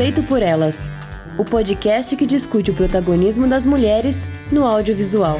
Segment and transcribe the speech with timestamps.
[0.00, 0.78] Feito por Elas
[1.38, 4.16] o podcast que discute o protagonismo das mulheres
[4.50, 5.36] no audiovisual.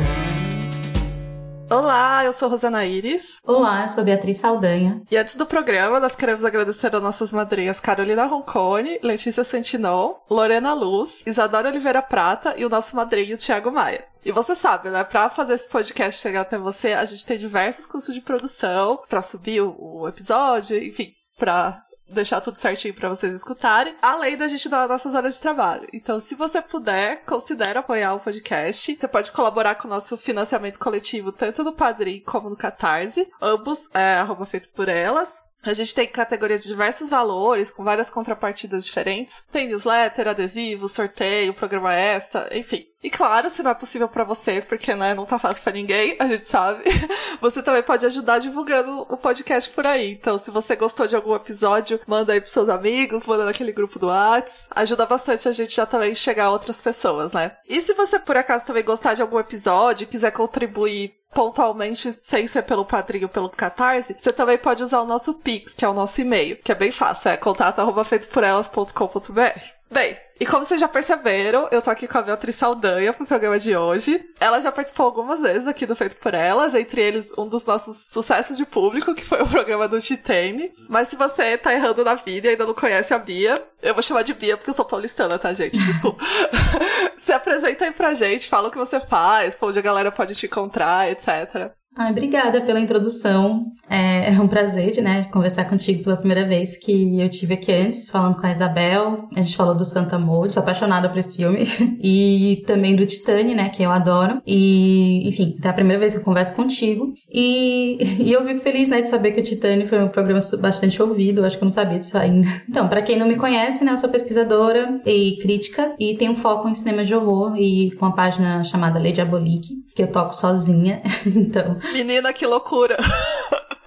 [1.71, 3.39] Olá, eu sou Rosana Iris.
[3.43, 5.01] Olá, eu sou Beatriz Saldanha.
[5.11, 10.75] E antes do programa, nós queremos agradecer as nossas madrinhas Carolina Roncone, Letícia Sentinon, Lorena
[10.75, 14.05] Luz, Isadora Oliveira Prata e o nosso madrinho Tiago Maia.
[14.23, 15.03] E você sabe, né?
[15.05, 19.23] Pra fazer esse podcast chegar até você, a gente tem diversos cursos de produção pra
[19.23, 24.69] subir o, o episódio, enfim, pra deixar tudo certinho para vocês escutarem, além da gente
[24.69, 25.89] dar nossas horas de trabalho.
[25.93, 28.97] Então, se você puder, considere apoiar o podcast.
[28.99, 33.29] Você pode colaborar com o nosso financiamento coletivo, tanto no Padrim como no Catarse.
[33.41, 35.43] Ambos é arroba feito por elas.
[35.63, 39.45] A gente tem categorias de diversos valores, com várias contrapartidas diferentes.
[39.53, 42.90] Tem newsletter, adesivo, sorteio, programa extra, enfim.
[43.03, 46.17] E claro, se não é possível para você, porque né, não tá fácil para ninguém,
[46.19, 46.85] a gente sabe,
[47.41, 50.11] você também pode ajudar divulgando o podcast por aí.
[50.11, 53.99] Então, se você gostou de algum episódio, manda aí pros seus amigos, manda naquele grupo
[53.99, 54.67] do Whats.
[54.71, 57.53] Ajuda bastante a gente já também chegar a outras pessoas, né?
[57.67, 62.63] E se você por acaso também gostar de algum episódio, quiser contribuir pontualmente, sem ser
[62.63, 66.21] pelo padrinho pelo Catarse, você também pode usar o nosso Pix, que é o nosso
[66.21, 69.61] e-mail, que é bem fácil, é contato@feitoporelas.com.br.
[69.91, 73.59] Bem, e como vocês já perceberam, eu tô aqui com a Beatriz Saldanha pro programa
[73.59, 74.25] de hoje.
[74.41, 78.07] Ela já participou algumas vezes aqui do Feito por Elas, entre eles um dos nossos
[78.09, 80.73] sucessos de público, que foi o programa do Titane.
[80.89, 84.03] Mas se você tá errando na vida e ainda não conhece a Bia, eu vou
[84.03, 85.79] chamar de Bia porque eu sou paulistana, tá, gente?
[85.85, 86.25] Desculpa.
[87.19, 90.47] se apresenta aí pra gente, fala o que você faz, onde a galera pode te
[90.47, 91.71] encontrar, etc.
[92.01, 93.71] Ah, obrigada pela introdução.
[93.87, 98.09] É, é um prazer né, conversar contigo pela primeira vez que eu tive aqui antes,
[98.09, 99.29] falando com a Isabel.
[99.37, 101.69] A gente falou do Santa Amor, sou apaixonada por esse filme.
[102.03, 104.41] E também do Titane, né, que eu adoro.
[104.47, 107.13] E, enfim, é a primeira vez que eu converso contigo.
[107.31, 111.03] E, e eu fico feliz, né, de saber que o Titane foi um programa bastante
[111.03, 111.45] ouvido.
[111.45, 112.49] Acho que eu não sabia disso ainda.
[112.67, 116.69] Então, para quem não me conhece, né, eu sou pesquisadora e crítica e tenho foco
[116.69, 121.03] em cinema de horror e com a página chamada Lei Diabolique, que eu toco sozinha.
[121.27, 122.97] então, Menina, que loucura.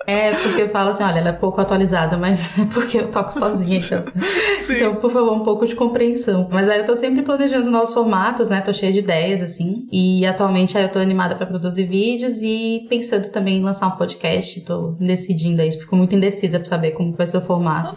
[0.06, 3.34] É, porque eu falo assim, olha, ela é pouco atualizada, mas é porque eu toco
[3.34, 4.04] sozinha, então.
[4.70, 6.48] então, por favor, um pouco de compreensão.
[6.52, 8.62] Mas aí eu tô sempre planejando novos formatos, né?
[8.62, 9.88] Tô cheia de ideias, assim.
[9.92, 13.98] E atualmente aí eu tô animada para produzir vídeos e pensando também em lançar um
[13.98, 14.62] podcast.
[14.62, 17.96] Tô decidindo aí, fico muito indecisa pra saber como vai ser o formato.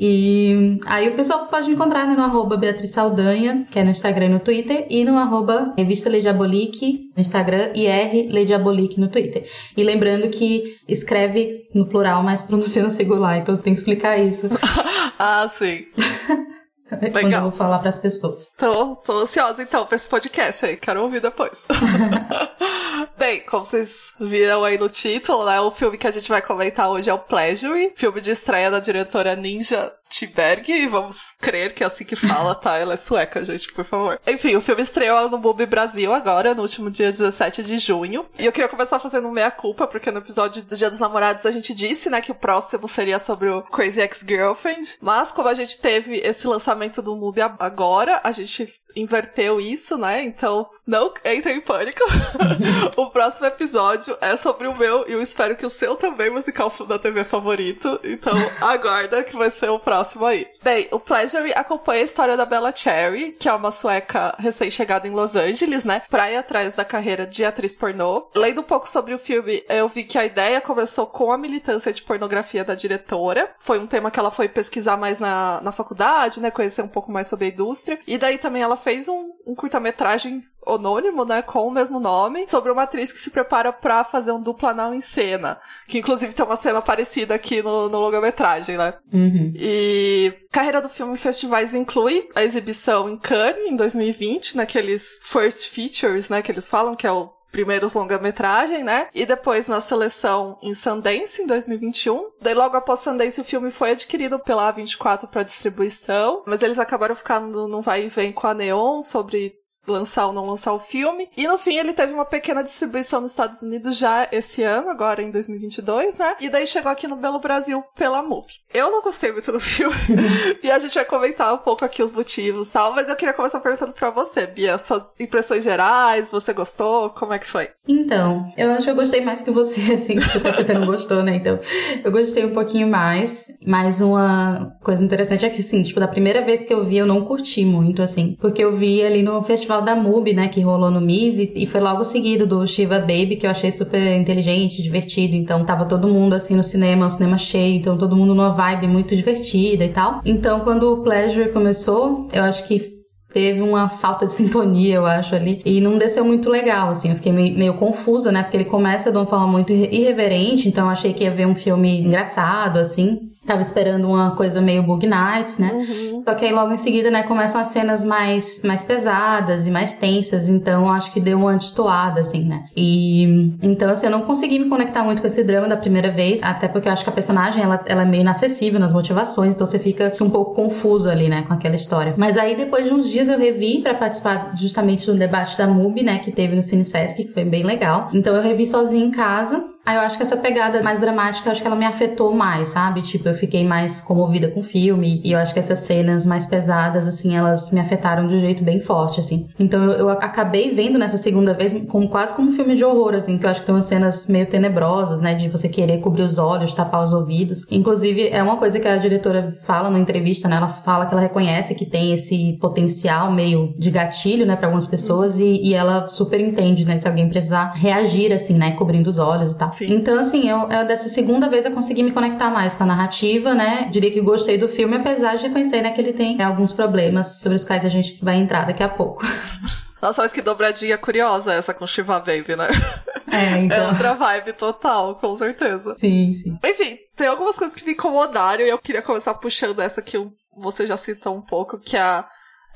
[0.00, 3.90] E aí o pessoal pode me encontrar né, no arroba Beatriz Saldanha, que é no
[3.90, 9.08] Instagram e no Twitter, e no arroba Revista Lediabolique no Instagram e R Lediabolique no
[9.08, 9.44] Twitter.
[9.76, 14.18] E lembrando que escreve no plural, mas pronuncia no singular, então você tem que explicar
[14.18, 14.48] isso.
[15.18, 15.86] ah, sim.
[16.90, 17.12] Legal.
[17.12, 18.52] Quando eu vou falar para as pessoas.
[18.56, 21.62] Tô, tô ansiosa então para esse podcast aí, quero ouvir depois.
[23.16, 26.88] Bem, como vocês viram aí no título, né, o filme que a gente vai comentar
[26.88, 31.84] hoje é o Pleasure, filme de estreia da diretora Ninja Tiberg, e vamos crer que
[31.84, 32.78] é assim que fala, tá?
[32.78, 34.18] Ela é sueca, gente, por favor.
[34.26, 38.24] Enfim, o filme estreou no Boom Brasil agora, no último dia 17 de junho.
[38.38, 41.74] E eu queria começar fazendo meia-culpa, porque no episódio do Dia dos Namorados a gente
[41.74, 44.96] disse, né, que o próximo seria sobre o Crazy Ex-Girlfriend.
[45.00, 50.22] Mas como a gente teve esse lançamento do MUBI agora, a gente inverteu isso, né?
[50.22, 52.02] Então, não entre em pânico.
[52.96, 56.72] o próximo episódio é sobre o meu e eu espero que o seu também musical
[56.88, 58.00] da TV favorito.
[58.02, 60.46] Então, aguarda que vai ser o próximo aí.
[60.62, 65.10] Bem, o Pleasure acompanha a história da Bella Cherry, que é uma sueca recém-chegada em
[65.10, 66.02] Los Angeles, né?
[66.08, 68.30] Pra ir atrás da carreira de atriz pornô.
[68.34, 71.92] Lendo um pouco sobre o filme, eu vi que a ideia começou com a militância
[71.92, 73.50] de pornografia da diretora.
[73.58, 76.50] Foi um tema que ela foi pesquisar mais na, na faculdade, né?
[76.50, 77.98] Conhecer um pouco mais sobre a indústria.
[78.06, 82.70] E daí também ela fez um, um curta-metragem anônimo, né, com o mesmo nome, sobre
[82.70, 86.44] uma atriz que se prepara para fazer um dupla anal em cena, que inclusive tem
[86.44, 88.94] uma cena parecida aqui no, no longa-metragem, né?
[89.12, 89.52] Uhum.
[89.56, 95.68] E carreira do filme em festivais inclui a exibição em Cannes, em 2020, naqueles first
[95.68, 99.08] features, né, que eles falam, que é o primeiros longa-metragem, né?
[99.12, 102.30] E depois na seleção em Sundance, em 2021.
[102.40, 107.16] Daí logo após Sundance o filme foi adquirido pela A24 para distribuição, mas eles acabaram
[107.16, 109.56] ficando num vai e vem com a Neon sobre
[109.92, 111.28] lançar ou não lançar o filme.
[111.36, 115.22] E no fim ele teve uma pequena distribuição nos Estados Unidos já esse ano, agora
[115.22, 116.36] em 2022, né?
[116.40, 118.52] E daí chegou aqui no Belo Brasil pela MUP.
[118.72, 119.94] Eu não gostei muito do filme.
[120.62, 123.34] e a gente vai comentar um pouco aqui os motivos e tal, mas eu queria
[123.34, 127.10] começar perguntando pra você, Bia, suas impressões gerais, você gostou?
[127.10, 127.68] Como é que foi?
[127.86, 131.22] Então, eu acho que eu gostei mais que você, assim, você tá você não gostou,
[131.22, 131.36] né?
[131.36, 131.58] Então,
[132.04, 136.42] eu gostei um pouquinho mais, mas uma coisa interessante é que, sim, tipo, da primeira
[136.42, 139.77] vez que eu vi, eu não curti muito, assim, porque eu vi ali no Festival
[139.80, 143.46] da MUBI, né, que rolou no MISE, e foi logo seguido do Shiva Baby, que
[143.46, 145.34] eu achei super inteligente, divertido.
[145.34, 148.86] Então tava todo mundo assim no cinema, o cinema cheio, então todo mundo numa vibe
[148.86, 150.20] muito divertida e tal.
[150.24, 152.98] Então quando o Pleasure começou, eu acho que
[153.32, 155.62] teve uma falta de sintonia, eu acho, ali.
[155.64, 157.10] E não desceu muito legal, assim.
[157.10, 158.42] Eu fiquei meio, meio, confusa, né?
[158.42, 162.00] Porque ele começa de uma forma muito irreverente, então achei que ia ver um filme
[162.00, 163.20] engraçado, assim.
[163.48, 165.72] Tava esperando uma coisa meio Bug Nights, né?
[165.72, 166.22] Uhum.
[166.22, 169.94] Só que aí logo em seguida, né, começam as cenas mais, mais pesadas e mais
[169.94, 172.66] tensas, então acho que deu uma destoada, assim, né?
[172.76, 173.22] E
[173.62, 176.68] então, assim, eu não consegui me conectar muito com esse drama da primeira vez, até
[176.68, 179.78] porque eu acho que a personagem, ela, ela é meio inacessível nas motivações, então você
[179.78, 182.12] fica um pouco confuso ali, né, com aquela história.
[182.18, 186.02] Mas aí, depois de uns dias, eu revi para participar justamente do debate da MUBI,
[186.02, 188.10] né, que teve no Cine Sesc, que foi bem legal.
[188.12, 191.62] Então eu revi sozinha em casa, Aí eu acho que essa pegada mais dramática, acho
[191.62, 193.00] que ela me afetou mais, sabe?
[193.00, 195.18] Tipo, eu fiquei mais comovida com o filme.
[195.24, 198.62] E eu acho que essas cenas mais pesadas, assim, elas me afetaram de um jeito
[198.62, 199.48] bem forte, assim.
[199.58, 203.14] Então eu, eu acabei vendo nessa segunda vez como, quase como um filme de horror,
[203.14, 205.32] assim, que eu acho que tem umas cenas meio tenebrosas, né?
[205.32, 207.64] De você querer cobrir os olhos, tapar os ouvidos.
[207.70, 210.56] Inclusive, é uma coisa que a diretora fala na entrevista, né?
[210.56, 214.86] Ela fala que ela reconhece que tem esse potencial meio de gatilho, né, para algumas
[214.86, 215.40] pessoas.
[215.40, 216.98] E, e ela super entende, né?
[216.98, 218.72] Se alguém precisar reagir, assim, né?
[218.72, 219.77] Cobrindo os olhos e tal.
[219.78, 219.92] Sim.
[219.92, 223.54] Então, assim, eu, eu, dessa segunda vez eu consegui me conectar mais com a narrativa,
[223.54, 223.88] né?
[223.92, 227.54] Diria que gostei do filme, apesar de reconhecer né, que ele tem alguns problemas sobre
[227.54, 229.24] os quais a gente vai entrar daqui a pouco.
[230.02, 232.66] Nossa, mas que dobradinha curiosa essa com Shiva Baby, né?
[233.30, 233.76] É, então.
[233.76, 235.94] É outra vibe total, com certeza.
[235.98, 236.58] Sim, sim.
[236.64, 240.16] Enfim, tem algumas coisas que me incomodaram e eu queria começar puxando essa que
[240.56, 242.26] você já citou um pouco, que é a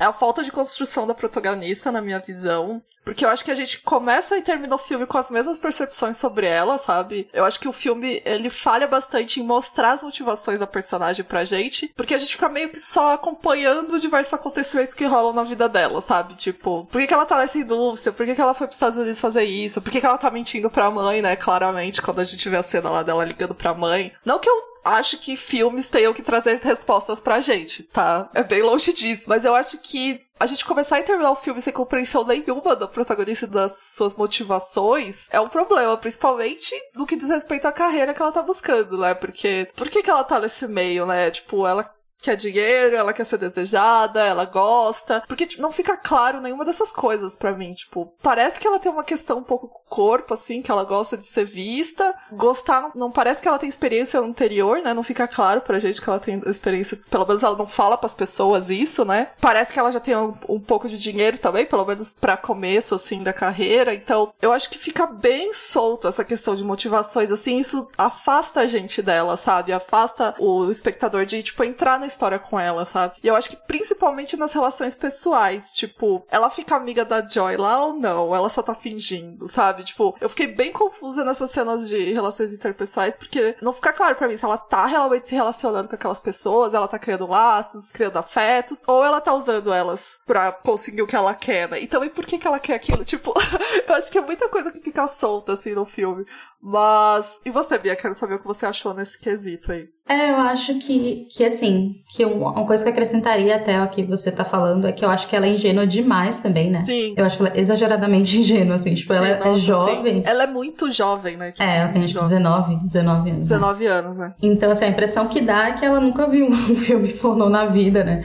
[0.02, 2.82] é a falta de construção da protagonista, na minha visão.
[3.04, 6.16] Porque eu acho que a gente começa e termina o filme com as mesmas percepções
[6.16, 7.28] sobre ela, sabe?
[7.32, 11.44] Eu acho que o filme, ele falha bastante em mostrar as motivações da personagem pra
[11.44, 15.68] gente, porque a gente fica meio que só acompanhando diversos acontecimentos que rolam na vida
[15.68, 16.34] dela, sabe?
[16.34, 18.12] Tipo, por que, que ela tá nessa indústria?
[18.12, 19.80] Por que, que ela foi pros Estados Unidos fazer isso?
[19.80, 21.36] Por que, que ela tá mentindo pra mãe, né?
[21.36, 24.12] Claramente, quando a gente vê a cena lá dela ligando pra mãe.
[24.24, 28.28] Não que eu acho que filmes tenham que trazer respostas pra gente, tá?
[28.34, 29.24] É bem longe disso.
[29.26, 32.88] Mas eu acho que a gente começar a terminar o filme sem compreensão nenhuma do
[32.88, 38.12] protagonista e das suas motivações é um problema, principalmente no que diz respeito à carreira
[38.12, 39.14] que ela tá buscando, né?
[39.14, 41.30] Porque por que, que ela tá nesse meio, né?
[41.30, 41.88] Tipo, ela
[42.22, 45.22] quer dinheiro, ela quer ser desejada, ela gosta.
[45.26, 47.74] Porque tipo, não fica claro nenhuma dessas coisas para mim.
[47.74, 50.84] Tipo, parece que ela tem uma questão um pouco com o corpo, assim, que ela
[50.84, 52.14] gosta de ser vista.
[52.30, 54.94] Gostar, não, parece que ela tem experiência anterior, né?
[54.94, 56.98] Não fica claro pra gente que ela tem experiência.
[57.10, 59.28] Pelo menos ela não fala para as pessoas isso, né?
[59.40, 62.94] Parece que ela já tem um, um pouco de dinheiro também, pelo menos para começo,
[62.94, 63.94] assim, da carreira.
[63.94, 67.58] Então, eu acho que fica bem solto essa questão de motivações, assim.
[67.58, 69.72] Isso afasta a gente dela, sabe?
[69.72, 73.16] Afasta o espectador de, tipo, entrar nesse história com ela, sabe?
[73.22, 77.84] E eu acho que principalmente nas relações pessoais, tipo, ela fica amiga da Joy lá
[77.84, 78.34] ou não?
[78.34, 79.84] Ela só tá fingindo, sabe?
[79.84, 84.28] Tipo, eu fiquei bem confusa nessas cenas de relações interpessoais, porque não fica claro para
[84.28, 88.18] mim se ela tá realmente se relacionando com aquelas pessoas, ela tá criando laços, criando
[88.18, 91.80] afetos, ou ela tá usando elas pra conseguir o que ela quer, né?
[91.80, 93.04] Então, e por que que ela quer aquilo?
[93.04, 93.32] Tipo,
[93.88, 96.24] eu acho que é muita coisa que fica solta, assim, no filme.
[96.60, 97.96] Mas, e você, Bia?
[97.96, 99.88] Quero saber o que você achou nesse quesito aí.
[100.08, 104.30] É, eu acho que, que assim, que uma coisa que acrescentaria até o que você
[104.32, 106.84] tá falando é que eu acho que ela é ingênua demais também, né?
[106.84, 107.14] Sim.
[107.16, 110.16] Eu acho que ela é exageradamente ingênua, assim, tipo, ela é jovem.
[110.16, 110.22] Sim.
[110.26, 111.52] Ela é muito jovem, né?
[111.52, 113.48] Tipo, é, ela tem acho que 19, 19 anos.
[113.48, 113.90] 19 né?
[113.90, 114.34] anos, né?
[114.42, 117.66] Então, assim, a impressão que dá é que ela nunca viu um filme pornô na
[117.66, 118.24] vida, né?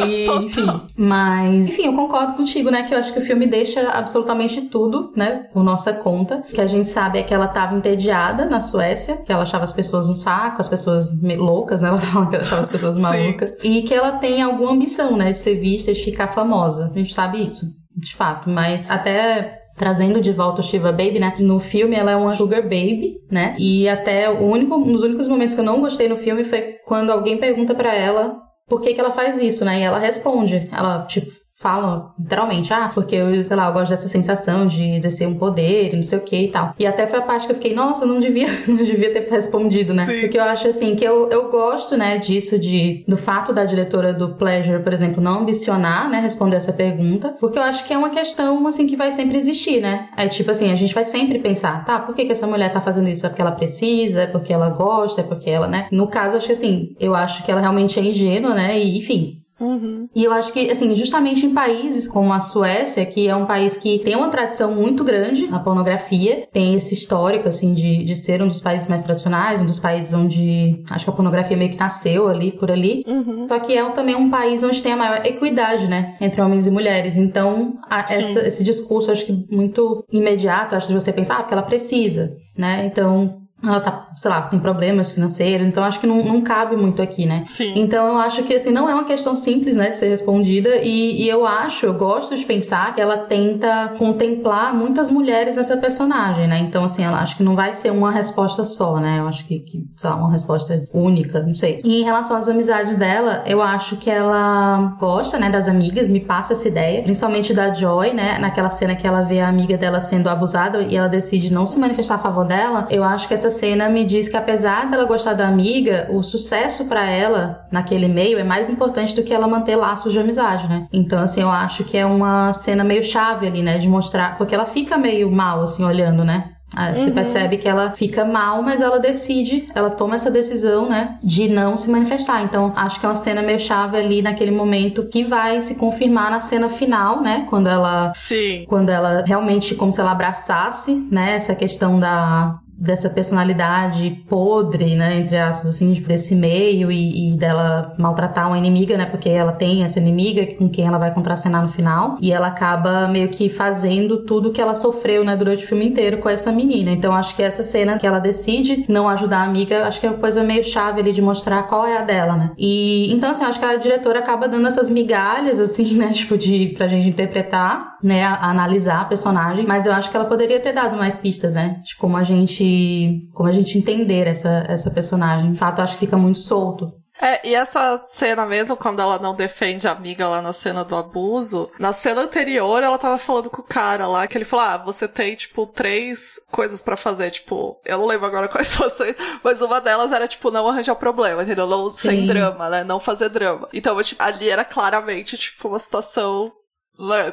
[0.00, 2.82] E, enfim, mas, enfim, eu concordo contigo, né?
[2.82, 6.36] Que eu acho que o filme deixa absolutamente tudo, né, por nossa conta.
[6.48, 9.64] O que a gente sabe é que ela tava entediada na Suécia, que ela achava
[9.64, 11.88] as pessoas um saco, as pessoas loucas, né?
[11.88, 13.56] Ela fala as pessoas malucas.
[13.62, 15.32] e que ela tem alguma ambição, né?
[15.32, 16.90] De ser vista, de ficar famosa.
[16.92, 18.48] A gente sabe isso, de fato.
[18.50, 21.34] Mas até trazendo de volta o Shiva Baby, né?
[21.38, 23.56] No filme ela é uma sugar baby, né?
[23.58, 26.76] E até o único, um dos únicos momentos que eu não gostei no filme foi
[26.86, 29.80] quando alguém pergunta para ela por que que ela faz isso, né?
[29.80, 34.06] E ela responde, ela tipo falam literalmente, ah, porque eu, sei lá, eu gosto dessa
[34.06, 36.74] sensação de exercer um poder e não sei o que e tal.
[36.78, 39.94] E até foi a parte que eu fiquei, nossa, não devia, não devia ter respondido,
[39.94, 40.04] né?
[40.04, 40.20] Sim.
[40.20, 44.12] Porque eu acho assim que eu, eu gosto, né, disso de do fato da diretora
[44.12, 47.96] do Pleasure, por exemplo, não ambicionar, né, responder essa pergunta, porque eu acho que é
[47.96, 50.08] uma questão assim que vai sempre existir, né?
[50.18, 52.80] É tipo assim, a gente vai sempre pensar, tá, por que, que essa mulher tá
[52.82, 53.24] fazendo isso?
[53.24, 55.86] É porque ela precisa, é porque ela gosta, é porque ela, né?
[55.90, 58.78] No caso, acho que assim, eu acho que ela realmente é ingênua, né?
[58.78, 60.08] E enfim, Uhum.
[60.14, 63.76] E eu acho que, assim, justamente em países como a Suécia, que é um país
[63.76, 68.42] que tem uma tradição muito grande na pornografia, tem esse histórico, assim, de, de ser
[68.42, 71.78] um dos países mais tradicionais, um dos países onde acho que a pornografia meio que
[71.78, 73.04] nasceu ali, por ali.
[73.06, 73.48] Uhum.
[73.48, 76.70] Só que é também um país onde tem a maior equidade, né, entre homens e
[76.70, 77.16] mulheres.
[77.16, 81.54] Então, a, essa, esse discurso, acho que muito imediato, acho de você pensar, ah, porque
[81.54, 82.86] ela precisa, né?
[82.86, 87.02] Então, ela tá, sei lá, tem problemas financeiros, então acho que não, não cabe muito
[87.02, 87.44] aqui, né?
[87.46, 87.74] Sim.
[87.76, 91.22] Então eu acho que assim, não é uma questão simples, né, de ser respondida, e,
[91.22, 96.46] e eu acho, eu gosto de pensar que ela tenta contemplar muitas mulheres nessa personagem,
[96.46, 96.58] né?
[96.58, 99.18] Então, assim, ela acho que não vai ser uma resposta só, né?
[99.20, 101.80] Eu acho que, que sei lá, uma resposta única, não sei.
[101.84, 106.20] E em relação às amizades dela, eu acho que ela gosta, né, das amigas, me
[106.20, 108.38] passa essa ideia, principalmente da Joy, né?
[108.38, 111.78] Naquela cena que ela vê a amiga dela sendo abusada e ela decide não se
[111.78, 115.32] manifestar a favor dela, eu acho que essa cena me diz que apesar dela gostar
[115.34, 119.76] da amiga, o sucesso para ela naquele meio é mais importante do que ela manter
[119.76, 120.86] laços de amizade, né?
[120.92, 123.78] Então, assim, eu acho que é uma cena meio chave ali, né?
[123.78, 124.36] De mostrar.
[124.36, 126.50] Porque ela fica meio mal, assim, olhando, né?
[126.76, 127.14] Ah, Você Uhum.
[127.14, 131.76] percebe que ela fica mal, mas ela decide, ela toma essa decisão, né, de não
[131.76, 132.42] se manifestar.
[132.42, 136.32] Então, acho que é uma cena meio chave ali naquele momento que vai se confirmar
[136.32, 138.64] na cena final, né, quando ela Sim.
[138.66, 145.16] quando ela realmente como se ela abraçasse, né, essa questão da dessa personalidade podre, né,
[145.16, 149.82] entre aspas, assim, desse meio e, e dela maltratar uma inimiga, né, porque ela tem
[149.82, 154.24] essa inimiga com quem ela vai contracenar no final e ela acaba meio que fazendo
[154.24, 156.90] tudo que ela sofreu, né, durante o filme inteiro com essa menina.
[156.90, 160.10] Então acho que essa cena que ela decide não ajudar a amiga, acho que é
[160.10, 162.50] uma coisa meio chave ali de mostrar qual é a dela, né.
[162.58, 166.74] E então assim, acho que a diretora acaba dando essas migalhas assim, né, tipo de
[166.76, 170.72] pra gente interpretar, né, a- analisar a personagem, mas eu acho que ela poderia ter
[170.72, 175.52] dado mais pistas, né, de como a gente como a gente entender essa essa personagem.
[175.52, 176.92] De fato, eu acho que fica muito solto.
[177.22, 180.96] É, e essa cena mesmo, quando ela não defende a amiga lá na cena do
[180.96, 184.76] abuso, na cena anterior ela tava falando com o cara lá, que ele falou, ah,
[184.78, 188.94] você tem, tipo, três coisas pra fazer, tipo, eu não lembro agora quais são as
[188.94, 191.68] três, mas uma delas era, tipo, não arranjar problema, entendeu?
[191.68, 192.82] Não, sem drama, né?
[192.82, 193.68] Não fazer drama.
[193.72, 196.50] Então, tipo, ali era claramente, tipo, uma situação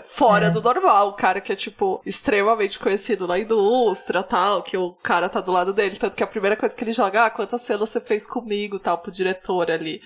[0.10, 0.50] fora É.
[0.50, 5.30] do normal, o cara que é, tipo, extremamente conhecido na indústria, tal, que o cara
[5.30, 7.90] tá do lado dele, tanto que a primeira coisa que ele joga, ah, quantas cenas
[7.90, 10.02] você fez comigo, tal, pro diretor ali.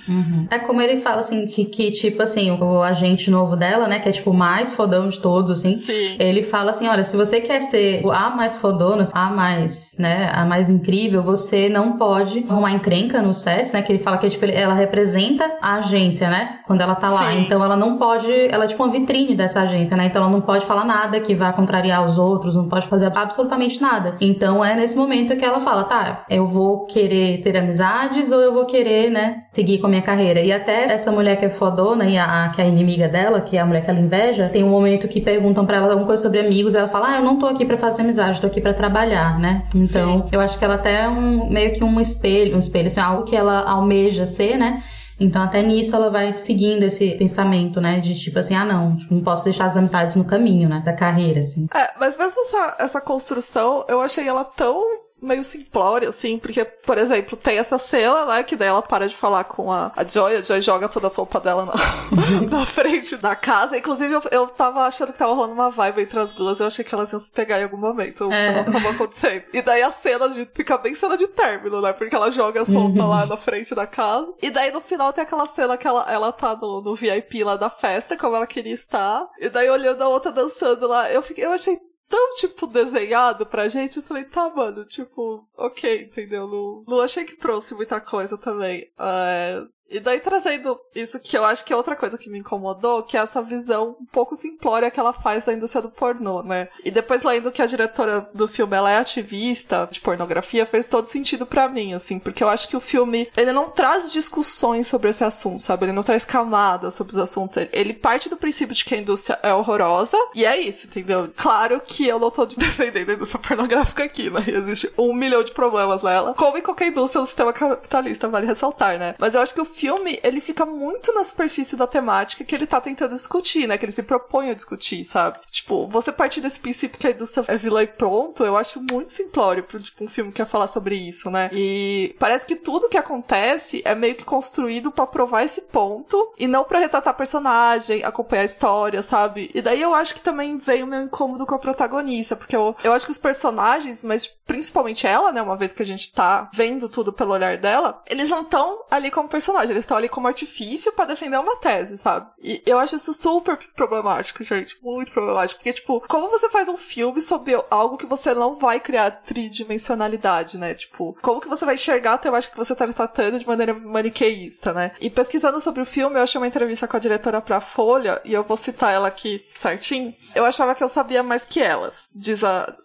[0.51, 4.09] É como ele fala, assim, que, que, tipo assim, o agente novo dela, né, que
[4.09, 6.17] é tipo o mais fodão de todos, assim, Sim.
[6.19, 10.43] ele fala assim, olha, se você quer ser a mais fodona, a mais, né, a
[10.45, 14.43] mais incrível, você não pode arrumar encrenca no SES, né, que ele fala que tipo,
[14.45, 17.31] ele- ela representa a agência, né, quando ela tá lá.
[17.31, 17.39] Sim.
[17.41, 20.41] Então ela não pode, ela é tipo uma vitrine dessa agência, né, então ela não
[20.41, 24.15] pode falar nada que vá contrariar os outros, não pode fazer absolutamente nada.
[24.19, 28.53] Então é nesse momento que ela fala, tá, eu vou querer ter amizades ou eu
[28.53, 30.39] vou querer, né, seguir com a minha carreira.
[30.41, 33.39] E até essa mulher que é fodona e a, a- que é a inimiga dela,
[33.41, 36.05] que é a mulher que ela inveja, tem um momento que perguntam pra ela alguma
[36.07, 38.59] coisa sobre amigos, ela fala, ah, eu não tô aqui pra fazer amizade, tô aqui
[38.59, 39.63] pra trabalhar, né?
[39.73, 42.99] Então, eu acho que ela até é um, meio que um espelho, um espelho, assim,
[42.99, 44.81] algo que ela almeja ser, né?
[45.19, 47.99] Então, até nisso ela vai seguindo esse pensamento, né?
[47.99, 50.81] De tipo assim, ah, não, não posso deixar as amizades no caminho, né?
[50.83, 51.67] Da carreira, assim.
[51.73, 56.97] É, mas mesmo essa, essa construção, eu achei ela tão meio simplória, assim, porque, por
[56.97, 60.35] exemplo, tem essa cena, né, que daí ela para de falar com a, a Joy,
[60.37, 61.73] a Joy joga toda a sopa dela na,
[62.59, 63.77] na frente da casa.
[63.77, 66.83] Inclusive, eu, eu tava achando que tava rolando uma vibe entre as duas, eu achei
[66.85, 68.51] que elas iam se pegar em algum momento, É.
[68.53, 69.43] não acabou acontecendo.
[69.53, 72.69] E daí a cena de, fica bem cena de término, né, porque ela joga as
[72.69, 74.27] roupas lá na frente da casa.
[74.41, 77.55] E daí no final tem aquela cena que ela, ela tá no, no VIP lá
[77.55, 79.25] da festa, como ela queria estar.
[79.39, 83.67] E daí olhando a outra dançando lá, eu, fiquei, eu achei tão, tipo, desenhado pra
[83.67, 86.47] gente, eu falei, tá, mano, tipo, ok, entendeu?
[86.47, 88.91] Não, não achei que trouxe muita coisa também.
[88.97, 93.03] É, E daí trazendo isso que eu acho que é outra coisa que me incomodou,
[93.03, 96.67] que é essa visão um pouco simplória que ela faz da indústria do pornô, né?
[96.83, 101.07] E depois lendo que a diretora do filme ela é ativista de pornografia, fez todo
[101.07, 105.09] sentido pra mim, assim, porque eu acho que o filme, ele não traz discussões sobre
[105.09, 105.85] esse assunto, sabe?
[105.85, 107.57] Ele não traz camadas sobre os assuntos.
[107.57, 111.29] Ele- Ele parte do princípio de que a indústria é horrorosa, e é isso, entendeu?
[111.35, 114.43] Claro que eu não tô defendendo a indústria pornográfica aqui, né?
[114.47, 118.97] Existe um milhão de problemas nela, como em qualquer indústria do sistema capitalista, vale ressaltar,
[118.97, 119.15] né?
[119.19, 122.65] Mas eu acho que o filme, ele fica muito na superfície da temática que ele
[122.65, 123.77] tá tentando discutir, né?
[123.77, 125.39] Que ele se propõe a discutir, sabe?
[125.51, 129.11] Tipo, você partir desse princípio que a indústria é vilã e pronto, eu acho muito
[129.11, 131.49] simplório pra tipo, um filme que quer falar sobre isso, né?
[131.53, 136.47] E parece que tudo que acontece é meio que construído pra provar esse ponto e
[136.47, 139.51] não pra retratar personagem, acompanhar a história, sabe?
[139.53, 142.75] E daí eu acho que também veio o meu incômodo com a protagonista, porque eu,
[142.83, 145.41] eu acho que os personagens, mas principalmente ela, né?
[145.41, 149.09] Uma vez que a gente tá vendo tudo pelo olhar dela, eles não estão ali
[149.11, 149.64] como personagem.
[149.65, 152.29] Personagem, eles estão ali como artifício para defender uma tese, sabe?
[152.41, 156.77] E eu acho isso super problemático, gente, muito problemático, porque tipo, como você faz um
[156.77, 160.73] filme sobre algo que você não vai criar tridimensionalidade, né?
[160.73, 164.73] Tipo, como que você vai enxergar a temática que você tá tratando de maneira maniqueísta,
[164.73, 164.91] né?
[165.01, 168.33] E pesquisando sobre o filme, eu achei uma entrevista com a diretora pra Folha, e
[168.33, 170.13] eu vou citar ela aqui certinho.
[170.33, 172.75] Eu achava que eu sabia mais que elas, diz a,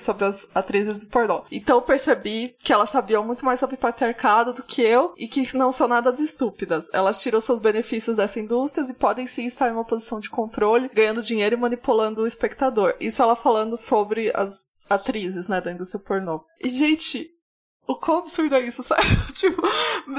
[0.00, 1.44] Sobre as atrizes do pornô.
[1.50, 5.72] Então percebi que elas sabiam muito mais sobre patriarcado do que eu e que não
[5.72, 6.88] são nada de estúpidas.
[6.92, 10.90] Elas tiram seus benefícios dessa indústria e podem sim estar em uma posição de controle,
[10.92, 12.94] ganhando dinheiro e manipulando o espectador.
[13.00, 16.44] Isso ela falando sobre as atrizes, né, da indústria pornô.
[16.62, 17.30] E, gente,
[17.90, 19.04] o quão absurdo é isso, sério?
[19.34, 19.62] tipo,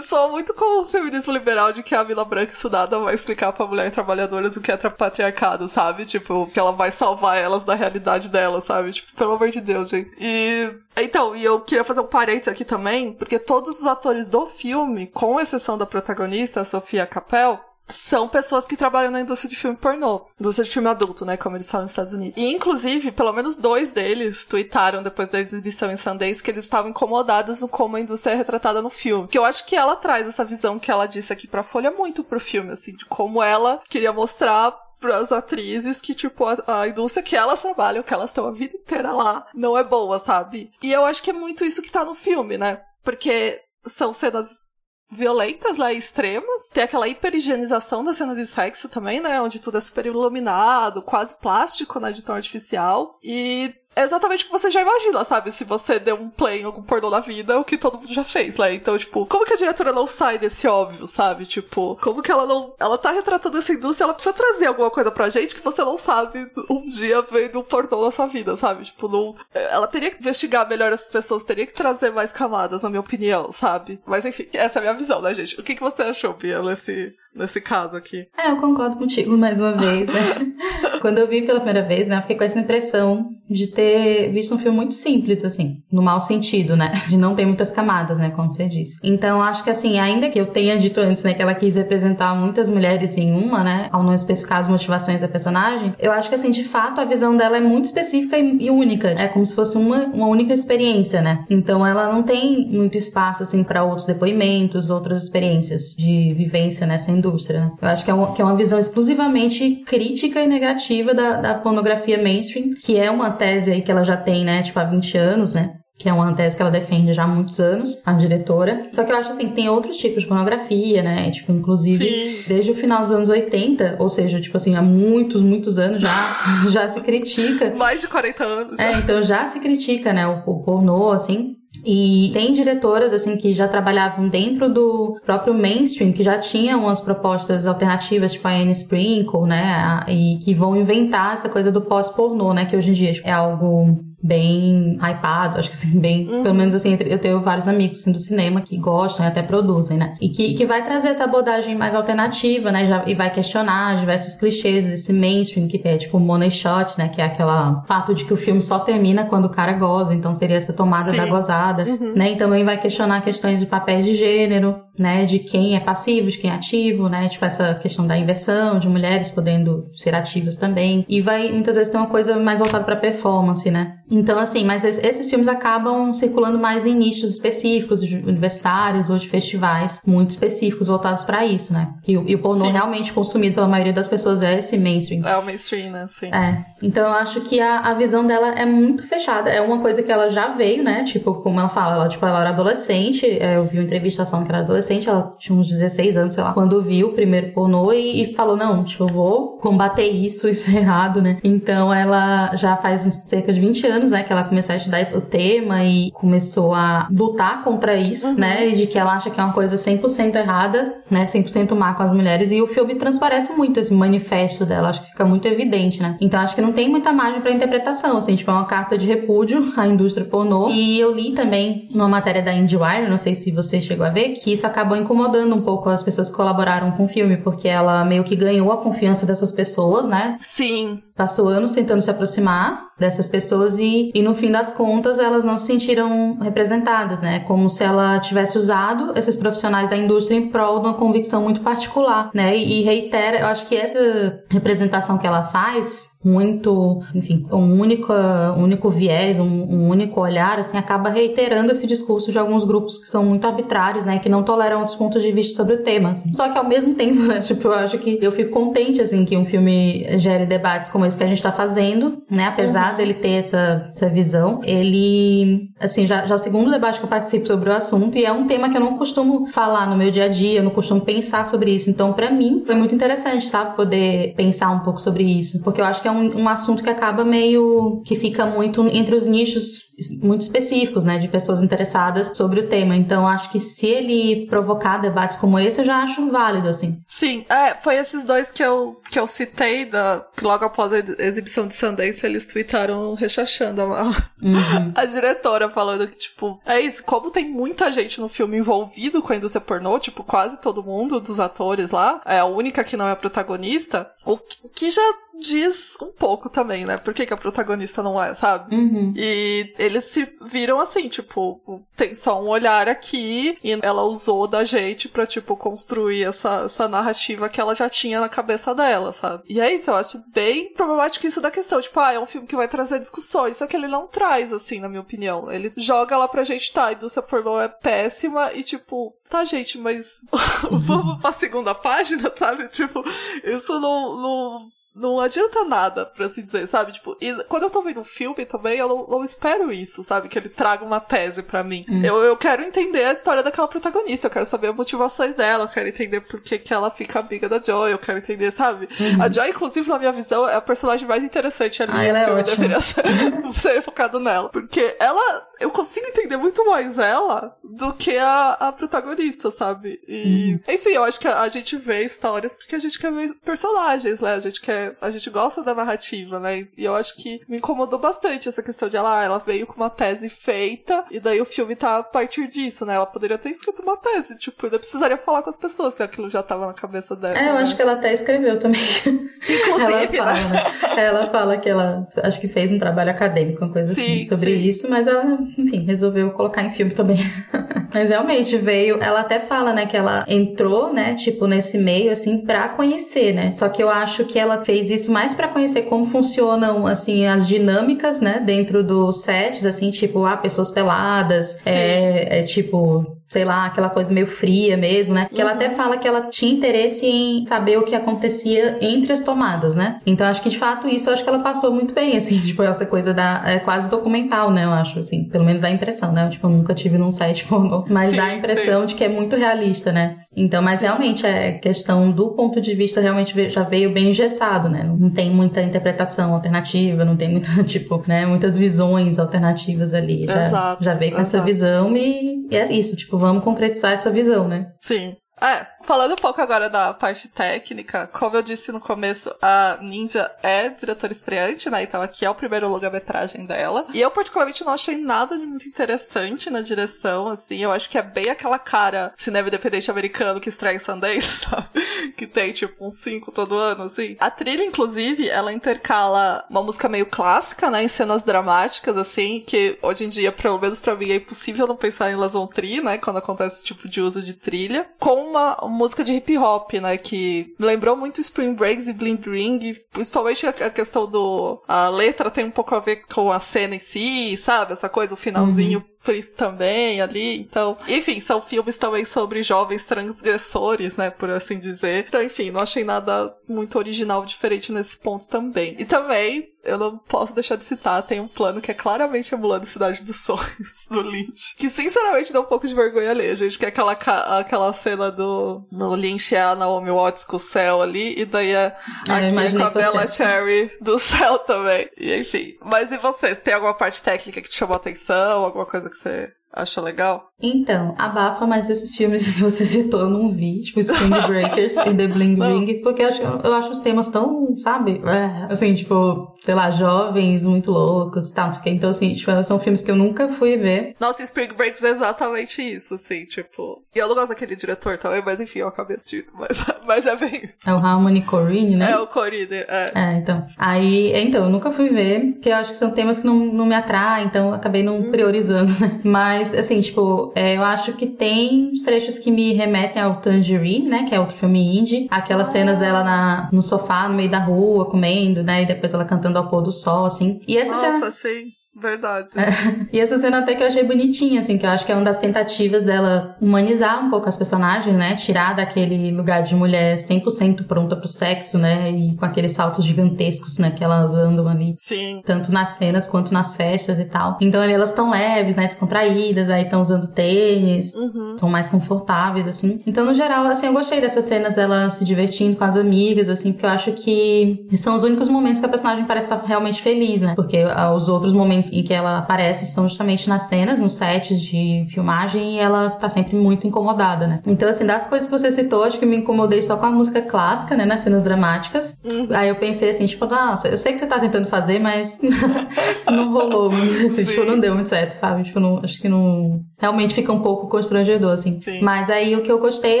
[0.06, 3.66] soa muito como o feminismo liberal de que a Vila Branca estudada vai explicar pra
[3.66, 6.04] mulher trabalhadora o que é patriarcado, sabe?
[6.04, 8.92] Tipo, que ela vai salvar elas da realidade delas, sabe?
[8.92, 10.14] Tipo, pelo amor de Deus, gente.
[10.18, 10.70] E.
[10.96, 15.06] Então, e eu queria fazer um parênteses aqui também, porque todos os atores do filme,
[15.06, 20.26] com exceção da protagonista, Sofia Capel, são pessoas que trabalham na indústria de filme pornô,
[20.38, 22.40] indústria de filme adulto, né, como eles falam nos Estados Unidos.
[22.40, 26.90] E inclusive, pelo menos dois deles tweetaram depois da exibição em Sundance que eles estavam
[26.90, 29.26] incomodados com como a indústria é retratada no filme.
[29.26, 32.22] Que eu acho que ela traz essa visão que ela disse aqui pra Folha muito
[32.22, 34.70] pro filme, assim, de como ela queria mostrar
[35.00, 38.52] para as atrizes que, tipo, a, a, indústria que elas trabalham, que elas estão a
[38.52, 40.70] vida inteira lá, não é boa, sabe?
[40.82, 42.82] E eu acho que é muito isso que tá no filme, né?
[43.02, 44.69] Porque são cenas
[45.10, 46.68] violentas lá, extremas.
[46.72, 49.40] Tem aquela hiperhigienização da cena de sexo também, né?
[49.40, 52.12] Onde tudo é super iluminado, quase plástico, né?
[52.12, 53.18] De tão artificial.
[53.22, 55.50] E é exatamente o que você já imagina, sabe?
[55.50, 58.22] Se você deu um play em algum pornô na vida, o que todo mundo já
[58.22, 58.74] fez, né?
[58.74, 61.44] Então, tipo, como que a diretora não sai desse óbvio, sabe?
[61.44, 62.72] Tipo, como que ela não.
[62.78, 65.98] Ela tá retratando essa indústria, ela precisa trazer alguma coisa pra gente que você não
[65.98, 68.84] sabe um dia vendo um pornô na sua vida, sabe?
[68.84, 69.34] Tipo, não.
[69.52, 73.50] Ela teria que investigar melhor essas pessoas, teria que trazer mais camadas, na minha opinião,
[73.50, 74.00] sabe?
[74.06, 75.58] Mas enfim, essa é a minha visão, né, gente?
[75.58, 78.28] O que, que você achou, Bia, nesse, nesse caso aqui.
[78.38, 80.54] É, eu concordo contigo mais uma vez, né?
[81.02, 84.54] Quando eu vi pela primeira vez, né, eu fiquei com essa impressão de ter visto
[84.54, 87.02] um filme muito simples, assim, no mau sentido, né?
[87.08, 88.98] De não ter muitas camadas, né, como você disse.
[89.02, 92.34] Então, acho que assim, ainda que eu tenha dito antes, né, que ela quis representar
[92.34, 96.34] muitas mulheres em uma, né, ao não especificar as motivações da personagem, eu acho que
[96.34, 99.08] assim, de fato, a visão dela é muito específica e, única.
[99.08, 101.44] É como se fosse uma, uma única experiência, né?
[101.50, 107.10] Então, ela não tem muito espaço, assim, para outros depoimentos, outras experiências de vivência nessa
[107.10, 107.60] indústria.
[107.60, 107.72] Né?
[107.82, 111.54] Eu acho que é, uma, que é uma visão exclusivamente crítica e negativa da, da
[111.54, 115.16] pornografia mainstream, que é uma tese aí que ela já tem, né, tipo, há 20
[115.16, 115.80] anos, né?
[116.00, 118.88] que é uma tese que ela defende já há muitos anos, a diretora.
[118.90, 121.30] Só que eu acho assim, que tem outros tipos de pornografia, né?
[121.30, 122.42] Tipo, inclusive, Sim.
[122.48, 126.36] desde o final dos anos 80, ou seja, tipo assim, há muitos, muitos anos já,
[126.72, 127.74] já se critica.
[127.76, 128.76] Mais de 40 anos.
[128.78, 128.88] Já.
[128.88, 133.54] É, então já se critica, né, o, o pornô, assim, e tem diretoras assim que
[133.54, 138.72] já trabalhavam dentro do próprio mainstream, que já tinham umas propostas alternativas, tipo a Anne
[138.72, 140.00] Sprinkle, né?
[140.08, 142.64] E que vão inventar essa coisa do pós-pornô, né?
[142.64, 146.42] Que hoje em dia é algo bem hypado, acho que assim, bem, uhum.
[146.42, 149.96] pelo menos assim, eu tenho vários amigos assim, do cinema que gostam e até produzem,
[149.96, 150.16] né?
[150.20, 152.86] E que, que vai trazer essa abordagem mais alternativa, né?
[152.86, 157.08] Já, e vai questionar diversos clichês desse mainstream que é tipo money shot, né?
[157.08, 160.34] Que é aquela fato de que o filme só termina quando o cara goza, então
[160.34, 161.16] seria essa tomada Sim.
[161.16, 162.12] da gozada, uhum.
[162.14, 162.32] né?
[162.32, 165.24] E também vai questionar questões de papéis de gênero, né?
[165.24, 167.28] De quem é passivo, de quem é ativo, né?
[167.28, 171.04] Tipo essa questão da inversão, de mulheres podendo ser ativas também.
[171.08, 173.96] E vai muitas vezes ter uma coisa mais voltada para performance, né?
[174.10, 180.02] Então, assim, mas esses filmes acabam circulando mais em nichos específicos, universitários ou de festivais
[180.04, 181.94] muito específicos voltados para isso, né?
[182.06, 182.72] E, e o pornô Sim.
[182.72, 185.26] realmente consumido pela maioria das pessoas é esse mainstream.
[185.26, 186.08] É o mainstream, né?
[186.18, 186.26] Sim.
[186.26, 186.64] É.
[186.82, 189.48] Então, eu acho que a, a visão dela é muito fechada.
[189.48, 191.04] É uma coisa que ela já veio, né?
[191.04, 193.26] Tipo, como ela fala, ela, tipo, ela era adolescente.
[193.26, 196.42] É, eu vi uma entrevista falando que era adolescente, ela tinha uns 16 anos, sei
[196.42, 200.48] lá, quando viu o primeiro pornô e, e falou: não, tipo, eu vou combater isso,
[200.48, 201.38] isso é errado, né?
[201.44, 205.14] Então, ela já faz cerca de 20 anos anos, né, que ela começou a estudar
[205.14, 208.34] o tema e começou a lutar contra isso, uhum.
[208.34, 211.94] né, e de que ela acha que é uma coisa 100% errada, né, 100% má
[211.94, 215.46] com as mulheres, e o filme transparece muito esse manifesto dela, acho que fica muito
[215.46, 216.16] evidente, né.
[216.20, 219.06] Então acho que não tem muita margem para interpretação, assim, tipo, é uma carta de
[219.06, 220.70] repúdio à indústria pornô.
[220.70, 224.30] E eu li também numa matéria da IndieWire, não sei se você chegou a ver,
[224.30, 228.04] que isso acabou incomodando um pouco as pessoas que colaboraram com o filme, porque ela
[228.04, 230.36] meio que ganhou a confiança dessas pessoas, né?
[230.40, 231.02] Sim.
[231.16, 235.58] Passou anos tentando se aproximar dessas pessoas e, e no fim das contas elas não
[235.58, 237.40] se sentiram representadas, né?
[237.40, 241.60] Como se ela tivesse usado esses profissionais da indústria em prol de uma convicção muito
[241.60, 242.56] particular, né?
[242.56, 248.12] E, e reitera, eu acho que essa representação que ela faz muito, enfim, um único,
[248.12, 252.98] um único viés, um, um, único olhar, assim, acaba reiterando esse discurso de alguns grupos
[252.98, 256.10] que são muito arbitrários, né, que não toleram outros pontos de vista sobre o tema.
[256.10, 256.34] Assim.
[256.34, 259.34] Só que ao mesmo tempo, né, tipo, eu acho que eu fico contente, assim, que
[259.36, 262.96] um filme gere debates como esse que a gente tá fazendo, né, apesar uhum.
[262.98, 267.10] dele ter essa, essa visão, ele, assim, já, já é o segundo debate que eu
[267.10, 270.10] participo sobre o assunto e é um tema que eu não costumo falar no meu
[270.10, 271.88] dia a dia, eu não costumo pensar sobre isso.
[271.88, 275.84] Então, para mim, foi muito interessante, sabe, poder pensar um pouco sobre isso, porque eu
[275.86, 279.90] acho que é um, um assunto que acaba meio que fica muito entre os nichos
[280.22, 282.96] muito específicos, né, de pessoas interessadas sobre o tema.
[282.96, 287.02] Então, acho que se ele provocar debates como esse, eu já acho válido, assim.
[287.08, 291.66] Sim, é, foi esses dois que eu, que eu citei, da, logo após a exibição
[291.66, 294.92] de Sundance, eles tweetaram rechachando a, uhum.
[294.94, 299.32] a diretora, falando que, tipo, é isso, como tem muita gente no filme envolvido com
[299.32, 303.08] a indústria pornô, tipo, quase todo mundo dos atores lá, é a única que não
[303.08, 305.02] é protagonista, o que já
[305.40, 306.96] diz um pouco também, né?
[306.96, 308.74] Por que, que a protagonista não é, sabe?
[308.74, 309.12] Uhum.
[309.16, 314.64] E eles se viram assim, tipo, tem só um olhar aqui e ela usou da
[314.64, 319.42] gente pra, tipo, construir essa, essa narrativa que ela já tinha na cabeça dela, sabe?
[319.48, 322.46] E é isso, eu acho bem problemático isso da questão, tipo, ah, é um filme
[322.46, 325.50] que vai trazer discussões, só que ele não traz, assim, na minha opinião.
[325.50, 329.78] Ele joga lá pra gente, tá, a indústria pornô é péssima e, tipo, tá, gente,
[329.78, 330.06] mas
[330.86, 332.68] vamos pra segunda página, sabe?
[332.68, 333.02] Tipo,
[333.44, 336.92] isso não, não não adianta nada, pra assim dizer, sabe?
[336.92, 340.28] Tipo, e quando eu tô vendo um filme também, eu não, não espero isso, sabe?
[340.28, 341.84] Que ele traga uma tese para mim.
[341.88, 342.04] Hum.
[342.04, 345.68] Eu, eu quero entender a história daquela protagonista, eu quero saber as motivações dela, eu
[345.68, 348.88] quero entender por que, que ela fica amiga da Joy, eu quero entender, sabe?
[348.98, 349.22] Uhum.
[349.22, 351.92] A Joy, inclusive, na minha visão, é a personagem mais interessante ali.
[351.94, 352.56] Ah, ela é ótima.
[352.56, 353.04] deveria ser,
[353.54, 354.48] ser focado nela.
[354.48, 360.00] Porque ela, eu consigo entender muito mais ela do que a, a protagonista, sabe?
[360.08, 360.74] E, uhum.
[360.74, 364.20] enfim, eu acho que a, a gente vê histórias porque a gente quer ver personagens,
[364.20, 364.34] né?
[364.34, 366.66] A gente quer a gente gosta da narrativa, né?
[366.76, 369.74] E eu acho que me incomodou bastante essa questão de ela, ah, ela veio com
[369.74, 372.94] uma tese feita, e daí o filme tá a partir disso, né?
[372.94, 376.30] Ela poderia ter escrito uma tese, tipo, ainda precisaria falar com as pessoas se aquilo
[376.30, 377.38] já tava na cabeça dela.
[377.38, 377.62] É, eu né?
[377.62, 378.80] acho que ela até escreveu também.
[379.06, 380.60] Inclusive, ela fala, né?
[380.96, 384.24] Ela fala que ela acho que fez um trabalho acadêmico, uma coisa assim, sim, assim,
[384.24, 384.68] sobre sim.
[384.68, 387.18] isso, mas ela, enfim, resolveu colocar em filme também.
[387.92, 392.38] mas realmente veio, ela até fala, né, que ela entrou, né, tipo, nesse meio, assim,
[392.38, 393.52] pra conhecer, né?
[393.52, 397.48] Só que eu acho que ela fez isso mais para conhecer como funcionam assim as
[397.48, 403.66] dinâmicas, né, dentro dos sets, assim, tipo, ah, pessoas peladas, é, é, tipo sei lá,
[403.66, 405.28] aquela coisa meio fria mesmo, né?
[405.30, 405.42] Que uhum.
[405.42, 405.76] ela até uhum.
[405.76, 410.00] fala que ela tinha interesse em saber o que acontecia entre as tomadas, né?
[410.04, 412.60] Então acho que de fato isso eu acho que ela passou muito bem, assim, tipo,
[412.64, 413.42] essa coisa da.
[413.46, 414.64] É quase documental, né?
[414.64, 416.28] Eu acho, assim, pelo menos dá a impressão, né?
[416.28, 418.86] Tipo, eu nunca tive num site pornô, mas sim, dá a impressão sim.
[418.86, 420.16] de que é muito realista, né?
[420.36, 420.84] Então, mas sim.
[420.84, 424.84] realmente é questão do ponto de vista realmente já veio bem engessado, né?
[424.84, 430.22] Não tem muita interpretação alternativa, não tem muita, tipo, né, muitas visões alternativas ali.
[430.22, 431.36] Já, exato, já veio com exato.
[431.36, 434.68] essa visão e, e é isso, tipo, vamos concretizar essa visão, né?
[434.80, 435.16] Sim.
[435.40, 440.30] É, falando um pouco agora da parte técnica, como eu disse no começo, a Ninja
[440.42, 441.82] é diretora estreante, né?
[441.82, 443.86] Então aqui é o primeiro longa-metragem dela.
[443.92, 447.58] E eu, particularmente, não achei nada de muito interessante na direção, assim.
[447.58, 451.68] Eu acho que é bem aquela cara cinema independente americano que estreia em Sundance, sabe?
[452.16, 454.16] que tem, tipo, uns cinco todo ano, assim.
[454.20, 457.82] A trilha, inclusive, ela intercala uma música meio clássica, né?
[457.82, 461.76] Em cenas dramáticas, assim, que hoje em dia, pelo menos pra mim, é impossível não
[461.76, 462.98] pensar em Las Tri, né?
[462.98, 464.86] Quando acontece esse tipo de uso de trilha.
[464.98, 466.96] Com uma música de hip hop, né?
[466.96, 471.62] Que lembrou muito Spring Breaks e Blind Ring, principalmente a questão do.
[471.66, 474.72] A letra tem um pouco a ver com a cena em si, sabe?
[474.72, 475.84] Essa coisa, o finalzinho uhum.
[476.02, 477.38] Prince também ali.
[477.38, 482.06] Então, enfim, são filmes também sobre jovens transgressores, né, por assim dizer.
[482.08, 485.76] Então, enfim, não achei nada muito original diferente nesse ponto também.
[485.78, 489.66] E também, eu não posso deixar de citar, tem um plano que é claramente emulando
[489.66, 491.54] Cidade dos Sonhos, do Lynch.
[491.56, 495.66] Que sinceramente dá um pouco de vergonha ler, gente, que é aquela, aquela cena do
[495.70, 498.76] no Lynch é a Naomi Watts com o céu ali, e daí é
[499.08, 501.88] aqui com a Bella Cherry do céu também.
[501.96, 502.56] E enfim.
[502.62, 503.34] Mas e você?
[503.34, 505.44] Tem alguma parte técnica que te chamou a atenção?
[505.44, 507.30] Alguma coisa que você acha legal?
[507.42, 511.94] Então, abafa, mas esses filmes que você citou eu não vi, tipo Spring Breakers e
[511.94, 516.36] The Bling Ring, porque eu acho, eu acho os temas tão, sabe, é, assim, tipo,
[516.42, 520.28] sei lá, jovens muito loucos e tal, então assim, tipo, são filmes que eu nunca
[520.28, 520.94] fui ver.
[521.00, 525.22] Nossa, Spring Breakers é exatamente isso, assim, tipo, e eu não gosto daquele diretor também,
[525.24, 527.68] mas enfim, eu acabei assistindo, mas, mas é bem isso.
[527.68, 528.90] É o Harmony Corrine, né?
[528.92, 529.92] É o Corrine, é.
[529.94, 533.26] É, então, aí, então, eu nunca fui ver, porque eu acho que são temas que
[533.26, 535.10] não, não me atraem, então acabei não hum.
[535.10, 539.52] priorizando, né, mas Mas, assim, tipo, é, eu acho que tem os trechos que me
[539.52, 541.04] remetem ao Tangerine, né?
[541.06, 542.06] Que é outro filme indie.
[542.10, 542.52] Aquelas ah.
[542.52, 545.62] cenas dela na, no sofá, no meio da rua, comendo, né?
[545.62, 547.42] E depois ela cantando ao pôr do sol, assim.
[547.46, 548.10] E essa Nossa, cena...
[548.10, 548.52] sim.
[548.80, 549.28] Verdade.
[549.36, 549.50] É.
[549.92, 552.04] E essa cena até que eu achei bonitinha, assim, que eu acho que é uma
[552.04, 555.14] das tentativas dela humanizar um pouco as personagens, né?
[555.16, 558.90] Tirar daquele lugar de mulher 100% pronta pro sexo, né?
[558.90, 560.70] E com aqueles saltos gigantescos, né?
[560.70, 561.74] Que elas andam ali.
[561.76, 562.22] Sim.
[562.24, 564.38] Tanto nas cenas quanto nas festas e tal.
[564.40, 565.66] Então ali elas estão leves, né?
[565.66, 568.36] Descontraídas, aí estão usando tênis, uhum.
[568.38, 569.82] são mais confortáveis, assim.
[569.86, 573.52] Então, no geral, assim, eu gostei dessas cenas dela se divertindo com as amigas, assim,
[573.52, 577.20] porque eu acho que são os únicos momentos que a personagem parece estar realmente feliz,
[577.20, 577.34] né?
[577.34, 581.40] Porque ah, os outros momentos em que ela aparece são justamente nas cenas, nos sets
[581.40, 584.40] de filmagem, e ela tá sempre muito incomodada, né?
[584.46, 587.22] Então, assim, das coisas que você citou, acho que me incomodei só com a música
[587.22, 587.84] clássica, né?
[587.84, 588.96] Nas cenas dramáticas.
[589.04, 589.28] Uhum.
[589.30, 592.20] Aí eu pensei assim, tipo, nossa, eu sei que você tá tentando fazer, mas
[593.10, 593.70] não rolou.
[593.70, 595.44] Assim, tipo, não deu muito certo, sabe?
[595.44, 596.60] Tipo, não, acho que não.
[596.78, 598.60] Realmente fica um pouco constrangedor, assim.
[598.60, 598.80] Sim.
[598.82, 600.00] Mas aí o que eu gostei,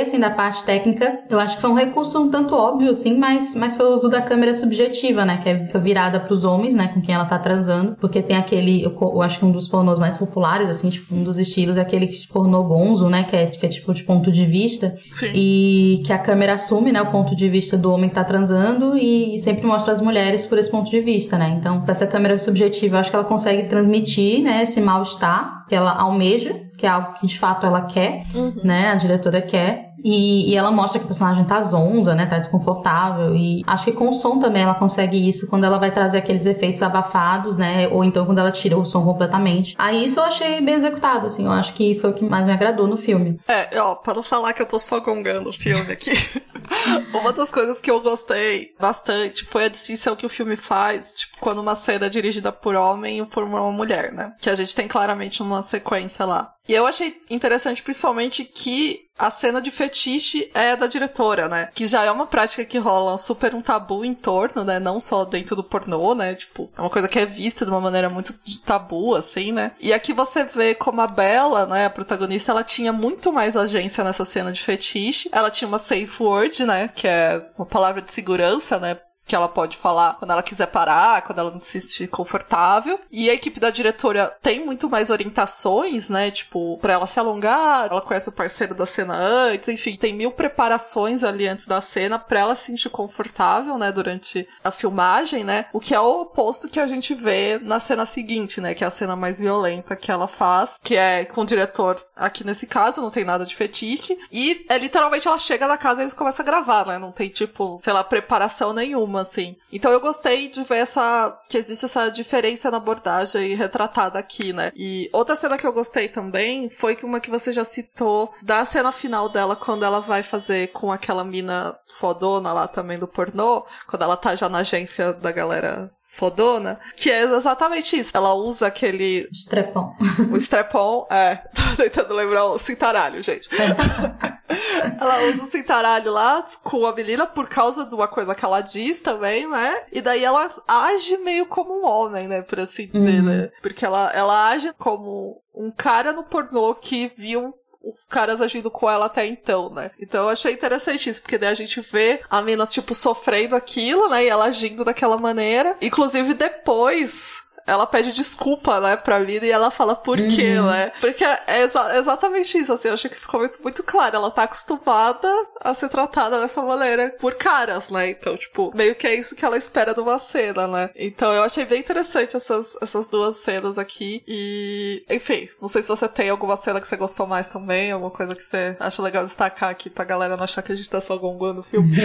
[0.00, 3.54] assim, da parte técnica, eu acho que foi um recurso um tanto óbvio, assim, mas,
[3.54, 5.40] mas foi o uso da câmera subjetiva, né?
[5.42, 6.88] Que é virada pros homens, né?
[6.88, 7.96] Com quem ela tá transando.
[8.00, 11.22] Porque tem aquele eu, eu, acho que um dos pornôs mais populares, assim, tipo, um
[11.22, 13.24] dos estilos é aquele pornô gonzo, né?
[13.24, 14.96] Que é, que é tipo de ponto de vista.
[15.10, 15.30] Sim.
[15.34, 18.96] E que a câmera assume, né, o ponto de vista do homem que tá transando
[18.96, 21.56] e, e sempre mostra as mulheres por esse ponto de vista, né?
[21.58, 25.74] Então, com essa câmera subjetiva, eu acho que ela consegue transmitir, né, esse mal-estar que
[25.74, 28.54] ela almeja, que é algo que de fato ela quer, uhum.
[28.64, 28.88] né?
[28.88, 29.89] A diretora quer.
[30.04, 32.26] E, e, ela mostra que o personagem tá zonza, né?
[32.26, 33.34] Tá desconfortável.
[33.34, 36.46] E acho que com o som também ela consegue isso quando ela vai trazer aqueles
[36.46, 37.88] efeitos abafados, né?
[37.88, 39.74] Ou então quando ela tira o som completamente.
[39.78, 41.44] Aí isso eu achei bem executado, assim.
[41.44, 43.38] Eu acho que foi o que mais me agradou no filme.
[43.46, 46.12] É, ó, pra não falar que eu tô só gongando o filme aqui.
[47.12, 51.36] uma das coisas que eu gostei bastante foi a distinção que o filme faz, tipo,
[51.40, 54.32] quando uma cena é dirigida por homem e por uma mulher, né?
[54.40, 56.54] Que a gente tem claramente uma sequência lá.
[56.70, 61.68] E eu achei interessante, principalmente, que a cena de fetiche é da diretora, né?
[61.74, 64.78] Que já é uma prática que rola super um tabu em torno, né?
[64.78, 66.36] Não só dentro do pornô, né?
[66.36, 69.72] Tipo, é uma coisa que é vista de uma maneira muito de tabu, assim, né?
[69.80, 71.86] E aqui você vê como a Bella, né?
[71.86, 75.28] A protagonista, ela tinha muito mais agência nessa cena de fetiche.
[75.32, 76.86] Ela tinha uma safe word, né?
[76.86, 78.96] Que é uma palavra de segurança, né?
[79.30, 82.98] Que ela pode falar quando ela quiser parar, quando ela não se sentir confortável.
[83.12, 86.32] E a equipe da diretora tem muito mais orientações, né?
[86.32, 90.32] Tipo, pra ela se alongar, ela conhece o parceiro da cena antes, enfim, tem mil
[90.32, 93.92] preparações ali antes da cena pra ela se sentir confortável, né?
[93.92, 95.66] Durante a filmagem, né?
[95.72, 98.74] O que é o oposto que a gente vê na cena seguinte, né?
[98.74, 102.44] Que é a cena mais violenta que ela faz, que é com o diretor aqui
[102.44, 104.18] nesse caso, não tem nada de fetiche.
[104.32, 106.98] E é literalmente ela chega na casa e eles começam a gravar, né?
[106.98, 109.56] Não tem, tipo, sei lá, preparação nenhuma assim.
[109.72, 111.38] Então eu gostei de ver essa.
[111.48, 114.72] que existe essa diferença na abordagem retratada aqui, né?
[114.74, 118.92] E outra cena que eu gostei também foi uma que você já citou da cena
[118.92, 124.02] final dela, quando ela vai fazer com aquela mina fodona lá também do pornô, quando
[124.02, 128.10] ela tá já na agência da galera fodona, que é exatamente isso.
[128.12, 129.28] Ela usa aquele.
[129.32, 129.94] Strepon.
[130.32, 131.36] O strepon, é.
[131.54, 133.48] Tô tentando lembrar o cintaralho, gente.
[135.00, 138.60] ela usa o cintaralho lá com a menina por causa de uma coisa que ela
[138.60, 139.82] diz também, né?
[139.92, 142.42] E daí ela age meio como um homem, né?
[142.42, 143.26] Por assim dizer, uhum.
[143.26, 143.50] né?
[143.62, 148.88] Porque ela, ela age como um cara no pornô que viu os caras agindo com
[148.88, 149.90] ela até então, né?
[149.98, 154.08] Então eu achei interessante isso, porque daí a gente vê a mina, tipo, sofrendo aquilo,
[154.08, 154.24] né?
[154.24, 155.76] E ela agindo daquela maneira.
[155.80, 160.66] Inclusive, depois ela pede desculpa, né, pra vida e ela fala por quê, uhum.
[160.66, 160.90] né?
[161.00, 164.16] Porque é exa exatamente isso, assim, eu acho que ficou muito, muito claro.
[164.16, 165.28] Ela tá acostumada
[165.60, 168.10] a ser tratada dessa maneira por caras, né?
[168.10, 170.90] Então, tipo, meio que é isso que ela espera de uma cena, né?
[170.96, 174.22] Então eu achei bem interessante essas, essas duas cenas aqui.
[174.26, 178.10] E, enfim, não sei se você tem alguma cena que você gostou mais também, alguma
[178.10, 181.00] coisa que você acha legal destacar aqui pra galera não achar que a gente tá
[181.00, 181.96] só gongoando o filme.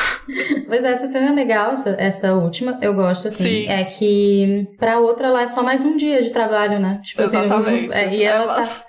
[0.66, 3.44] pois é, essa cena é legal, essa, essa última, eu gosto, assim.
[3.44, 3.68] Sim.
[3.68, 7.00] É que pra outra lá é só mais um dia de trabalho, né?
[7.02, 7.92] Tipo, Exatamente.
[7.92, 8.84] Assim, é, e ela é, tá.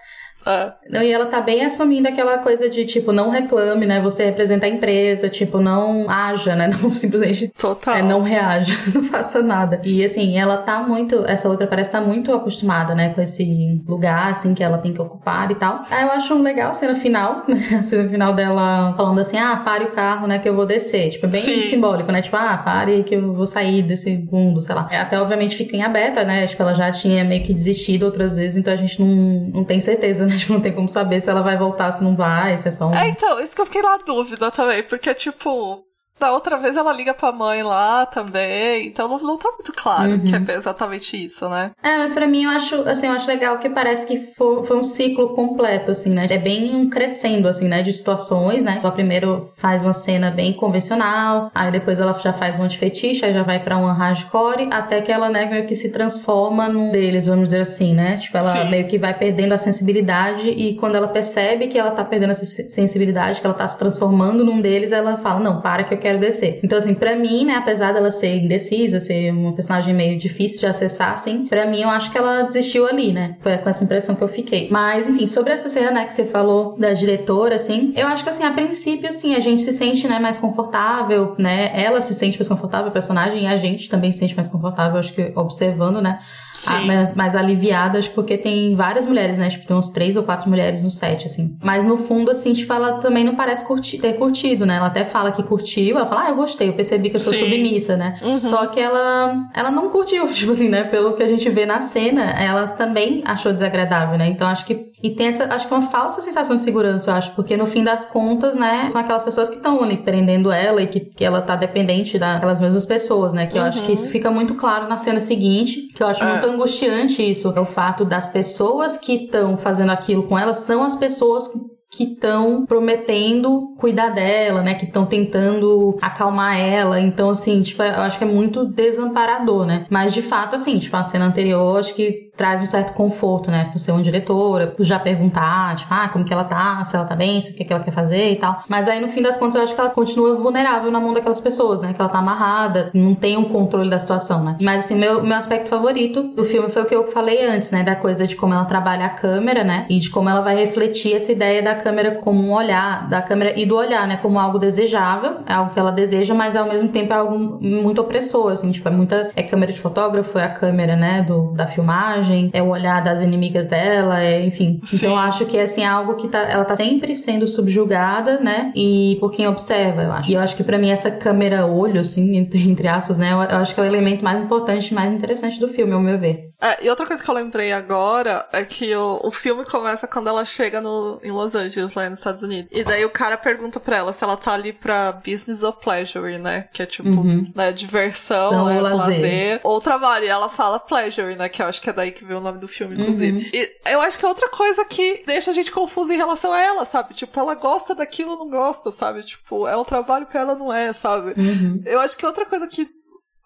[0.45, 0.71] É.
[0.89, 4.01] Não, e ela tá bem assumindo aquela coisa de, tipo, não reclame, né?
[4.01, 6.71] Você representa a empresa, tipo, não haja, né?
[6.81, 7.95] Não simplesmente Total.
[7.95, 9.81] É, não reaja, não faça nada.
[9.83, 13.09] E assim, ela tá muito, essa outra parece estar tá muito acostumada, né?
[13.09, 15.85] Com esse lugar, assim, que ela tem que ocupar e tal.
[15.89, 17.77] Aí eu acho legal a cena final, né?
[17.77, 20.39] A cena final dela falando assim, ah, pare o carro, né?
[20.39, 21.11] Que eu vou descer.
[21.11, 21.61] Tipo, é bem Sim.
[21.61, 22.21] simbólico, né?
[22.21, 24.89] Tipo, ah, pare que eu vou sair desse mundo, sei lá.
[24.91, 26.47] Até, obviamente, fica em aberta, né?
[26.47, 29.79] Tipo, ela já tinha meio que desistido outras vezes, então a gente não, não tem
[29.79, 30.30] certeza, né?
[30.37, 32.87] Tipo, não tem como saber se ela vai voltar, se não vai, se é só
[32.87, 32.95] um.
[32.95, 35.83] É, então, isso que eu fiquei na dúvida também, porque, tipo,
[36.21, 40.11] Da outra vez ela liga pra mãe lá também, então não, não tá muito claro
[40.11, 40.19] Uhum.
[40.45, 41.71] que é exatamente isso, né?
[41.81, 44.77] É, mas pra mim eu acho, assim, eu acho legal que parece que foi, foi
[44.77, 46.27] um ciclo completo, assim, né?
[46.29, 47.81] É bem um crescendo, assim, né?
[47.81, 48.77] De situações, né?
[48.83, 53.25] Ela primeiro faz uma cena bem convencional, aí depois ela já faz um de fetiche,
[53.25, 56.91] aí já vai pra uma hardcore, até que ela, né, meio que se transforma num
[56.91, 58.17] deles, vamos dizer assim, né?
[58.17, 58.69] Tipo, ela Sim.
[58.69, 62.45] meio que vai perdendo a sensibilidade e quando ela percebe que ela tá perdendo essa
[62.45, 65.97] se- sensibilidade, que ela tá se transformando num deles, ela fala, não, para que eu
[65.97, 66.59] quero descer.
[66.63, 70.65] Então, assim, pra mim, né, apesar dela ser indecisa, ser uma personagem meio difícil de
[70.65, 73.35] acessar, assim, pra mim eu acho que ela desistiu ali, né?
[73.41, 74.67] Foi com essa impressão que eu fiquei.
[74.69, 78.29] Mas, enfim, sobre essa cena, né, que você falou da diretora, assim, eu acho que,
[78.29, 81.71] assim, a princípio, sim, a gente se sente, né, mais confortável, né?
[81.73, 84.99] Ela se sente mais confortável, a personagem, e a gente também se sente mais confortável,
[84.99, 86.19] acho que observando, né?
[86.53, 86.69] Sim.
[86.69, 89.49] Ah, mais, mais aliviadas, porque tem várias mulheres, né?
[89.49, 91.57] Tipo, tem uns três ou quatro mulheres no set, assim.
[91.63, 93.65] Mas no fundo, assim, tipo, ela também não parece
[93.99, 94.75] ter curtido, né?
[94.75, 97.33] Ela até fala que curtiu, ela fala, ah, eu gostei, eu percebi que eu sou
[97.33, 97.39] Sim.
[97.45, 98.15] submissa, né?
[98.21, 98.33] Uhum.
[98.33, 100.83] Só que ela, ela não curtiu, tipo assim, né?
[100.83, 104.27] Pelo que a gente vê na cena, ela também achou desagradável, né?
[104.27, 104.91] Então acho que.
[105.03, 107.83] E tem essa, acho que uma falsa sensação de segurança, eu acho, porque no fim
[107.83, 111.41] das contas, né, são aquelas pessoas que estão ali prendendo ela e que, que ela
[111.41, 113.47] tá dependente daquelas mesmas pessoas, né?
[113.47, 113.85] Que eu acho Uhum.
[113.87, 116.31] que isso fica muito claro na cena seguinte, que eu acho É.
[116.31, 117.51] muito angustiante isso.
[117.55, 121.49] É o fato das pessoas que estão fazendo aquilo com ela são as pessoas
[121.91, 124.75] que estão prometendo cuidar dela, né?
[124.75, 127.01] Que estão tentando acalmar ela.
[127.01, 129.85] Então, assim, tipo, eu acho que é muito desamparador, né?
[129.89, 133.69] Mas de fato, assim, tipo, a cena anterior, acho que traz um certo conforto, né?
[133.71, 137.05] Por ser uma diretora, por já perguntar, tipo, ah, como que ela tá, se ela
[137.05, 138.63] tá bem, se o que, que ela quer fazer e tal.
[138.69, 141.41] Mas aí, no fim das contas, eu acho que ela continua vulnerável na mão daquelas
[141.41, 141.93] pessoas, né?
[141.93, 144.55] Que ela tá amarrada, não tem um controle da situação, né?
[144.61, 147.83] Mas, assim, meu, meu aspecto favorito do filme foi o que eu falei antes, né?
[147.83, 149.85] Da coisa de como ela trabalha a câmera, né?
[149.89, 153.59] E de como ela vai refletir essa ideia da câmera como um olhar, da câmera
[153.59, 154.17] e do olhar, né?
[154.21, 158.01] Como algo desejável, é algo que ela deseja, mas ao mesmo tempo é algo muito
[158.01, 159.31] opressor, assim, tipo, é muita.
[159.35, 161.21] É câmera de fotógrafo, é a câmera, né?
[161.21, 164.79] Do, da filmagem, é o olhar das inimigas dela, é, enfim.
[164.85, 164.97] Sim.
[164.97, 168.71] Então eu acho que é assim, algo que tá, ela tá sempre sendo subjugada, né?
[168.75, 170.31] E por quem observa, eu acho.
[170.31, 173.31] E eu acho que pra mim essa câmera olho, assim, entre, entre aspas, né?
[173.31, 176.19] Eu, eu acho que é o elemento mais importante, mais interessante do filme, ao meu
[176.19, 176.51] ver.
[176.61, 180.27] É, e outra coisa que eu lembrei agora é que o, o filme começa quando
[180.27, 182.69] ela chega no, em Los Angeles, lá nos Estados Unidos.
[182.71, 186.37] E daí o cara pergunta pra ela se ela tá ali pra business or pleasure,
[186.37, 186.67] né?
[186.73, 187.51] Que é tipo, Uhum.
[187.55, 188.97] né, diversão, Então, é, lazer.
[188.97, 189.59] lazer.
[189.63, 190.25] Ou trabalho.
[190.25, 191.49] E ela fala pleasure, né?
[191.49, 193.37] Que eu acho que é daí que veio o nome do filme, inclusive.
[193.37, 193.49] Uhum.
[193.53, 196.61] E eu acho que é outra coisa que deixa a gente confusa em relação a
[196.61, 197.13] ela, sabe?
[197.13, 199.23] Tipo, ela gosta daquilo ou não gosta, sabe?
[199.23, 201.33] Tipo, é um trabalho pra ela, não é, sabe?
[201.39, 201.81] Uhum.
[201.85, 202.87] Eu acho que outra coisa que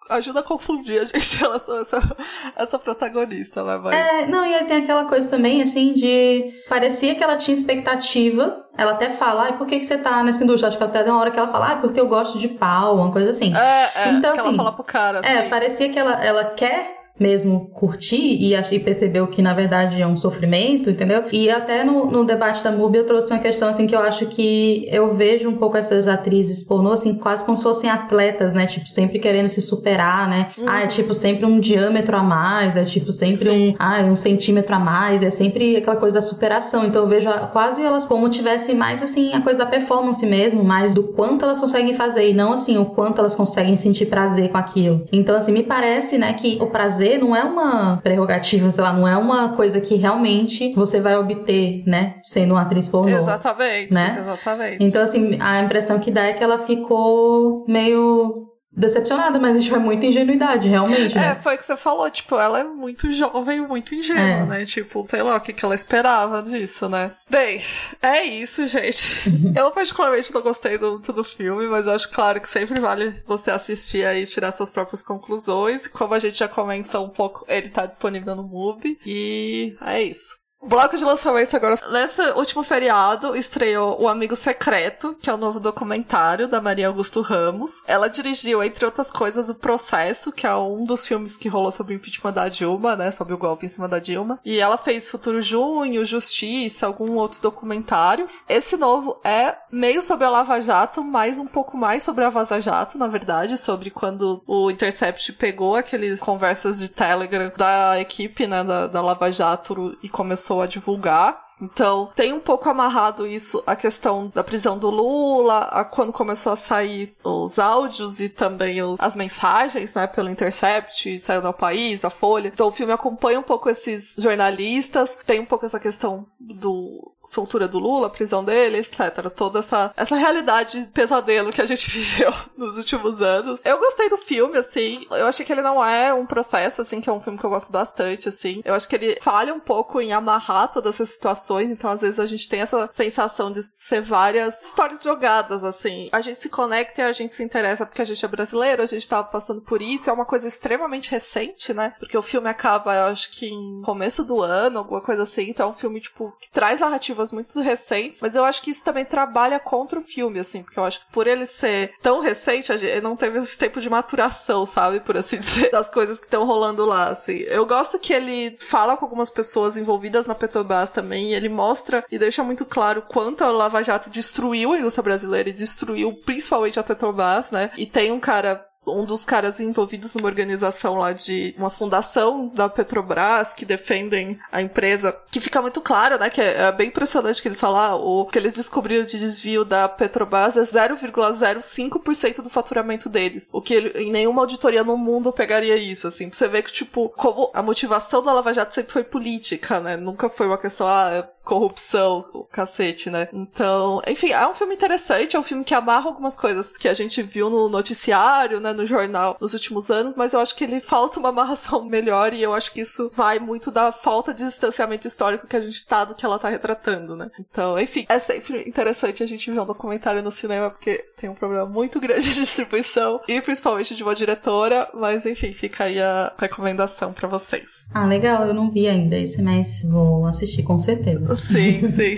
[0.10, 2.18] ajuda a confundir a gente em relação a essa,
[2.56, 3.96] essa protagonista, né, vai?
[3.96, 6.52] É, não, e aí tem aquela coisa também, assim, de.
[6.70, 8.64] Parecia que ela tinha expectativa.
[8.78, 10.68] Ela até fala, ai, por que, que você tá nessa indústria?
[10.68, 13.12] Acho que até tem uma hora que ela fala, porque eu gosto de pau, uma
[13.12, 13.56] coisa assim.
[13.56, 15.30] É, é, Então, que ela assim, fala pro cara, assim.
[15.30, 20.08] É, parecia que ela, ela quer mesmo curtir e achei percebeu que na verdade é
[20.08, 21.24] um sofrimento, entendeu?
[21.32, 24.26] E até no, no debate da MUBI eu trouxe uma questão assim que eu acho
[24.26, 28.66] que eu vejo um pouco essas atrizes pornô assim quase como se fossem atletas, né?
[28.66, 30.50] Tipo, sempre querendo se superar, né?
[30.58, 30.66] Uhum.
[30.68, 33.70] Ah, é tipo sempre um diâmetro a mais, é tipo sempre Sim.
[33.70, 36.86] um, ah, um centímetro a mais, é sempre aquela coisa da superação.
[36.86, 40.94] Então eu vejo quase elas como tivessem mais assim a coisa da performance mesmo, mais
[40.94, 44.58] do quanto elas conseguem fazer e não assim o quanto elas conseguem sentir prazer com
[44.58, 45.06] aquilo.
[45.14, 49.08] Então assim, me parece, né, que o prazer não é uma prerrogativa, sei lá, não
[49.08, 53.18] é uma coisa que realmente você vai obter, né, sendo uma atriz pornô.
[53.18, 54.18] Exatamente, né?
[54.22, 54.84] exatamente.
[54.84, 59.78] Então, assim, a impressão que dá é que ela ficou meio decepcionada, mas isso é
[59.80, 61.36] muita ingenuidade, realmente, É, né?
[61.36, 64.46] foi o que você falou, tipo, ela é muito jovem, muito ingênua, É.
[64.46, 64.66] né?
[64.66, 67.12] Tipo, sei lá o que, que ela esperava disso, né?
[67.30, 67.62] Bem,
[68.02, 69.30] é isso, gente.
[69.58, 73.52] eu particularmente não gostei do, do filme, mas eu acho claro que sempre vale você
[73.52, 75.88] assistir aí e tirar suas próprias conclusões.
[75.88, 78.98] Como a gente já comentou um pouco, ele tá disponível no MUBI.
[79.06, 80.36] E é isso.
[80.64, 81.76] Bloco de lançamento agora.
[81.92, 87.22] Nesse último feriado, estreou O Amigo Secreto, que é o novo documentário da Maria Augusto
[87.22, 87.84] Ramos.
[87.86, 91.94] Ela dirigiu, entre outras coisas, O Processo, que é um dos filmes que rolou sobre
[91.94, 93.12] o impeachment da Dilma, né?
[93.12, 94.40] Sobre o golpe em cima da Dilma.
[94.44, 98.44] E ela fez Futuro Junho, Justiça, alguns outros documentários.
[98.50, 102.60] Esse novo é meio sobre a Lava Jato, mas um pouco mais sobre a Vaza
[102.60, 108.64] Jato, na verdade, sobre quando o Intercept pegou aqueles conversas de Telegram da equipe, né,
[108.64, 111.45] da, da Lava Jato e começou a divulgar.
[111.62, 116.52] Então, tem um pouco amarrado isso, a questão da prisão do Lula, a quando começou
[116.54, 122.04] a sair os áudios e também os- as mensagens, né, pelo Intercept, saiu no país,
[122.04, 122.50] a Folha.
[122.54, 127.68] Então, o filme acompanha um pouco esses jornalistas, tem um pouco essa questão do soltura
[127.68, 129.32] do Lula, prisão dele, etc.
[129.36, 133.60] Toda essa, essa realidade pesadelo que a gente viveu nos últimos anos.
[133.66, 135.06] Eu gostei do filme, assim.
[135.10, 137.50] Eu achei que ele não é um processo, assim, que é um filme que eu
[137.50, 138.62] gosto bastante, assim.
[138.64, 141.18] Eu acho que ele falha um pouco em amarrar todas essas
[141.62, 146.10] então às vezes a gente tem essa sensação de ser várias histórias jogadas, assim.
[146.12, 148.86] A gente se conecta e a gente se interessa porque a gente é brasileiro, a
[148.86, 150.10] gente tava passando por isso.
[150.10, 151.94] É uma coisa extremamente recente, né?
[152.00, 155.50] Porque o filme acaba, eu acho que em começo do ano, alguma coisa assim.
[155.50, 158.20] Então é um filme, tipo, que traz narrativas muito recentes.
[158.22, 160.64] Mas eu acho que isso também trabalha contra o filme, assim.
[160.64, 163.90] Porque eu acho que por ele ser tão recente, ele não teve esse tempo de
[163.90, 165.00] maturação, sabe?
[165.00, 167.40] Por assim dizer, das coisas que estão rolando lá, assim.
[167.48, 171.35] Eu gosto que ele fala com algumas pessoas envolvidas na Petrobras também.
[171.36, 175.54] Ele mostra e deixa muito claro quanto a Lava Jato destruiu a indústria brasileira e
[175.54, 177.72] destruiu principalmente a Petrobras, né?
[177.78, 182.70] E tem um cara um dos caras envolvidos numa organização lá de uma fundação da
[182.70, 187.42] Petrobras que defendem a empresa, que fica muito claro, né, que é, é bem impressionante
[187.42, 192.50] que eles falam, ah, o que eles descobriram de desvio da Petrobras é 0,05% do
[192.50, 196.48] faturamento deles, o que ele, em nenhuma auditoria no mundo pegaria isso, assim, pra você
[196.48, 200.48] ver que, tipo, como a motivação da Lava Jato sempre foi política, né, nunca foi
[200.48, 203.30] uma questão, ah, corrupção, o cacete, né?
[203.32, 206.94] Então, enfim, é um filme interessante, é um filme que amarra algumas coisas que a
[206.94, 210.82] gente viu no noticiário, né, no jornal nos últimos anos, mas eu acho que ele
[210.82, 215.08] falta uma amarração melhor e eu acho que isso vai muito da falta de distanciamento
[215.08, 217.30] histórico que a gente tá do que ela tá retratando, né?
[217.40, 221.36] Então, enfim, é sempre interessante a gente ver um documentário no cinema porque tem um
[221.36, 226.34] problema muito grande de distribuição e principalmente de uma diretora, mas enfim, fica aí a
[226.38, 227.86] recomendação para vocês.
[227.94, 231.35] Ah, legal, eu não vi ainda esse, mas vou assistir com certeza.
[231.38, 232.18] Sim, sim.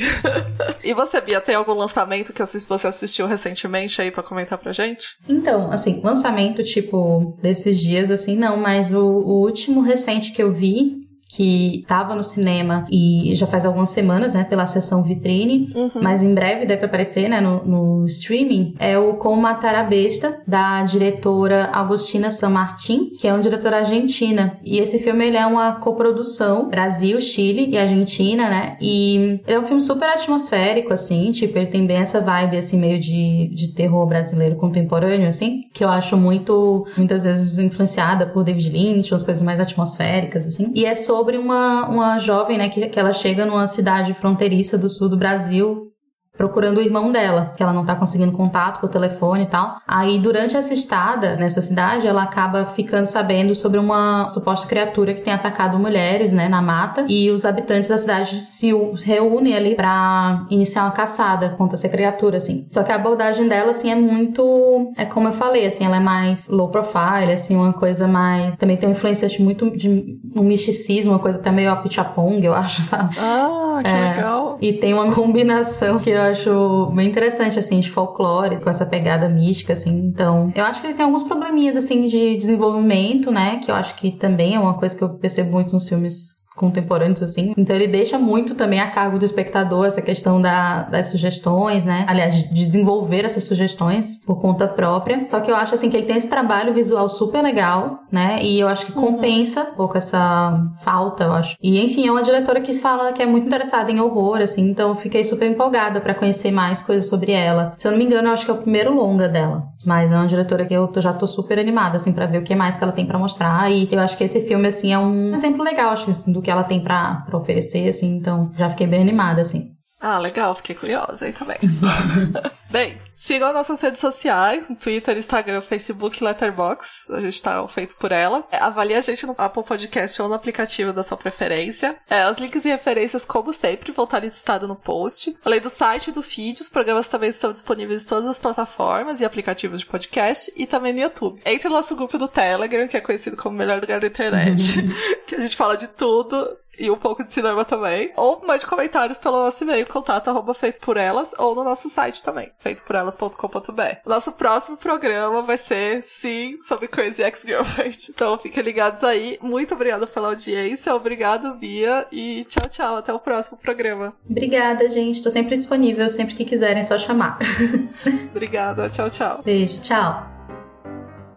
[0.83, 5.05] e você, Bia, tem algum lançamento que você assistiu recentemente aí para comentar pra gente?
[5.27, 10.53] Então, assim, lançamento tipo desses dias, assim, não, mas o, o último recente que eu
[10.53, 11.06] vi
[11.37, 16.01] que estava no cinema e já faz algumas semanas, né, pela sessão vitrine, uhum.
[16.01, 20.41] mas em breve deve aparecer, né, no, no, streaming, é o Como Matar a Besta,
[20.47, 24.57] da diretora Agostina San Martin, que é uma diretora argentina.
[24.65, 29.59] E esse filme, ele é uma coprodução Brasil, Chile e Argentina, né, e ele é
[29.59, 33.67] um filme super atmosférico, assim, tipo, ele tem bem essa vibe, assim, meio de, de
[33.75, 39.21] terror brasileiro contemporâneo, assim, que eu acho muito, muitas vezes influenciada por David Lynch, umas
[39.21, 43.11] coisas mais atmosféricas, assim, e é sobre sobre uma, uma jovem, né, que, que ela
[43.11, 45.91] chega numa cidade fronteiriça do sul do Brasil
[46.37, 49.81] procurando o irmão dela, que ela não tá conseguindo contato por telefone e tal.
[49.87, 55.21] Aí, durante essa estada nessa cidade, ela acaba ficando sabendo sobre uma suposta criatura que
[55.21, 58.71] tem atacado mulheres, né, na mata, e os habitantes da cidade se
[59.03, 62.67] reúnem ali para iniciar uma caçada contra essa criatura, assim.
[62.71, 65.99] Só que a abordagem dela, assim, é muito, é como eu falei, assim, ela é
[65.99, 71.13] mais low profile, assim, uma coisa mais, também tem uma influência muito de um misticismo,
[71.13, 73.15] uma coisa até meio apitchapong, eu acho, sabe?
[73.19, 74.57] Ah, que é, legal.
[74.61, 79.27] E tem uma combinação que eu acho bem interessante, assim, de folclore, com essa pegada
[79.27, 80.07] mística, assim.
[80.07, 83.57] Então, eu acho que ele tem alguns probleminhas, assim, de desenvolvimento, né?
[83.57, 87.21] Que eu acho que também é uma coisa que eu percebo muito nos filmes contemporâneos,
[87.21, 87.53] assim.
[87.55, 92.03] Então ele deixa muito também a cargo do espectador essa questão da, das sugestões, né?
[92.09, 95.25] Aliás, de desenvolver essas sugestões por conta própria.
[95.29, 98.39] Só que eu acho, assim, que ele tem esse trabalho visual super legal, né?
[98.41, 99.13] E eu acho que uhum.
[99.13, 99.71] compensa uhum.
[99.71, 101.55] um pouco essa falta, eu acho.
[101.61, 104.69] E, enfim, é uma diretora que fala que é muito interessada em horror, assim.
[104.69, 107.73] Então eu fiquei super empolgada para conhecer mais coisas sobre ela.
[107.77, 109.63] Se eu não me engano, eu acho que é o primeiro longa dela.
[109.87, 112.53] Mas é uma diretora que eu já tô super animada, assim, para ver o que
[112.53, 113.71] mais que ela tem para mostrar.
[113.71, 116.51] E eu acho que esse filme, assim, é um exemplo legal, acho, assim, do que
[116.51, 118.17] ela tem para oferecer, assim.
[118.17, 119.76] Então, já fiquei bem animada, assim.
[119.99, 121.57] Ah, legal, fiquei curiosa aí também.
[122.69, 127.05] Bem, sigam nossas redes sociais, Twitter, Instagram, Facebook, Letterboxd.
[127.09, 128.45] A gente tá feito por elas.
[128.51, 131.97] É, avalie a gente no Apple Podcast ou no aplicativo da sua preferência.
[132.09, 135.35] É, os links e referências, como sempre, vão estar listados no post.
[135.43, 139.21] Além do site e do feed, os programas também estão disponíveis em todas as plataformas
[139.21, 141.41] e aplicativos de podcast e também no YouTube.
[141.45, 144.75] Entre no nosso grupo do Telegram, que é conhecido como o melhor lugar da internet,
[145.25, 148.11] que a gente fala de tudo e um pouco de cinema também.
[148.15, 152.23] Ou mande comentários pelo nosso e-mail, contato arroba feito por elas, ou no nosso site
[152.23, 153.81] também, feitoporelas.com.br.
[154.05, 157.97] Nosso próximo programa vai ser, sim, sobre Crazy Ex-Girlfriend.
[158.17, 159.37] Então fiquem ligados aí.
[159.41, 162.95] Muito obrigada pela audiência, obrigado, Bia, e tchau, tchau.
[162.95, 164.13] Até o próximo programa.
[164.27, 165.21] Obrigada, gente.
[165.21, 167.37] Tô sempre disponível, sempre que quiserem, é só chamar.
[168.31, 169.41] obrigada, tchau, tchau.
[169.43, 170.27] Beijo, tchau.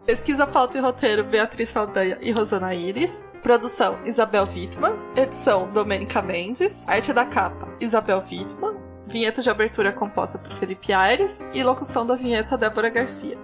[0.07, 3.25] Pesquisa, pauta e roteiro, Beatriz Saldanha e Rosana Iris.
[3.43, 4.95] Produção, Isabel Wittmann.
[5.17, 6.85] Edição, Domênica Mendes.
[6.87, 8.77] Arte da capa, Isabel Wittmann.
[9.07, 11.43] Vinheta de abertura composta por Felipe Aires.
[11.53, 13.39] E locução da vinheta, Débora Garcia.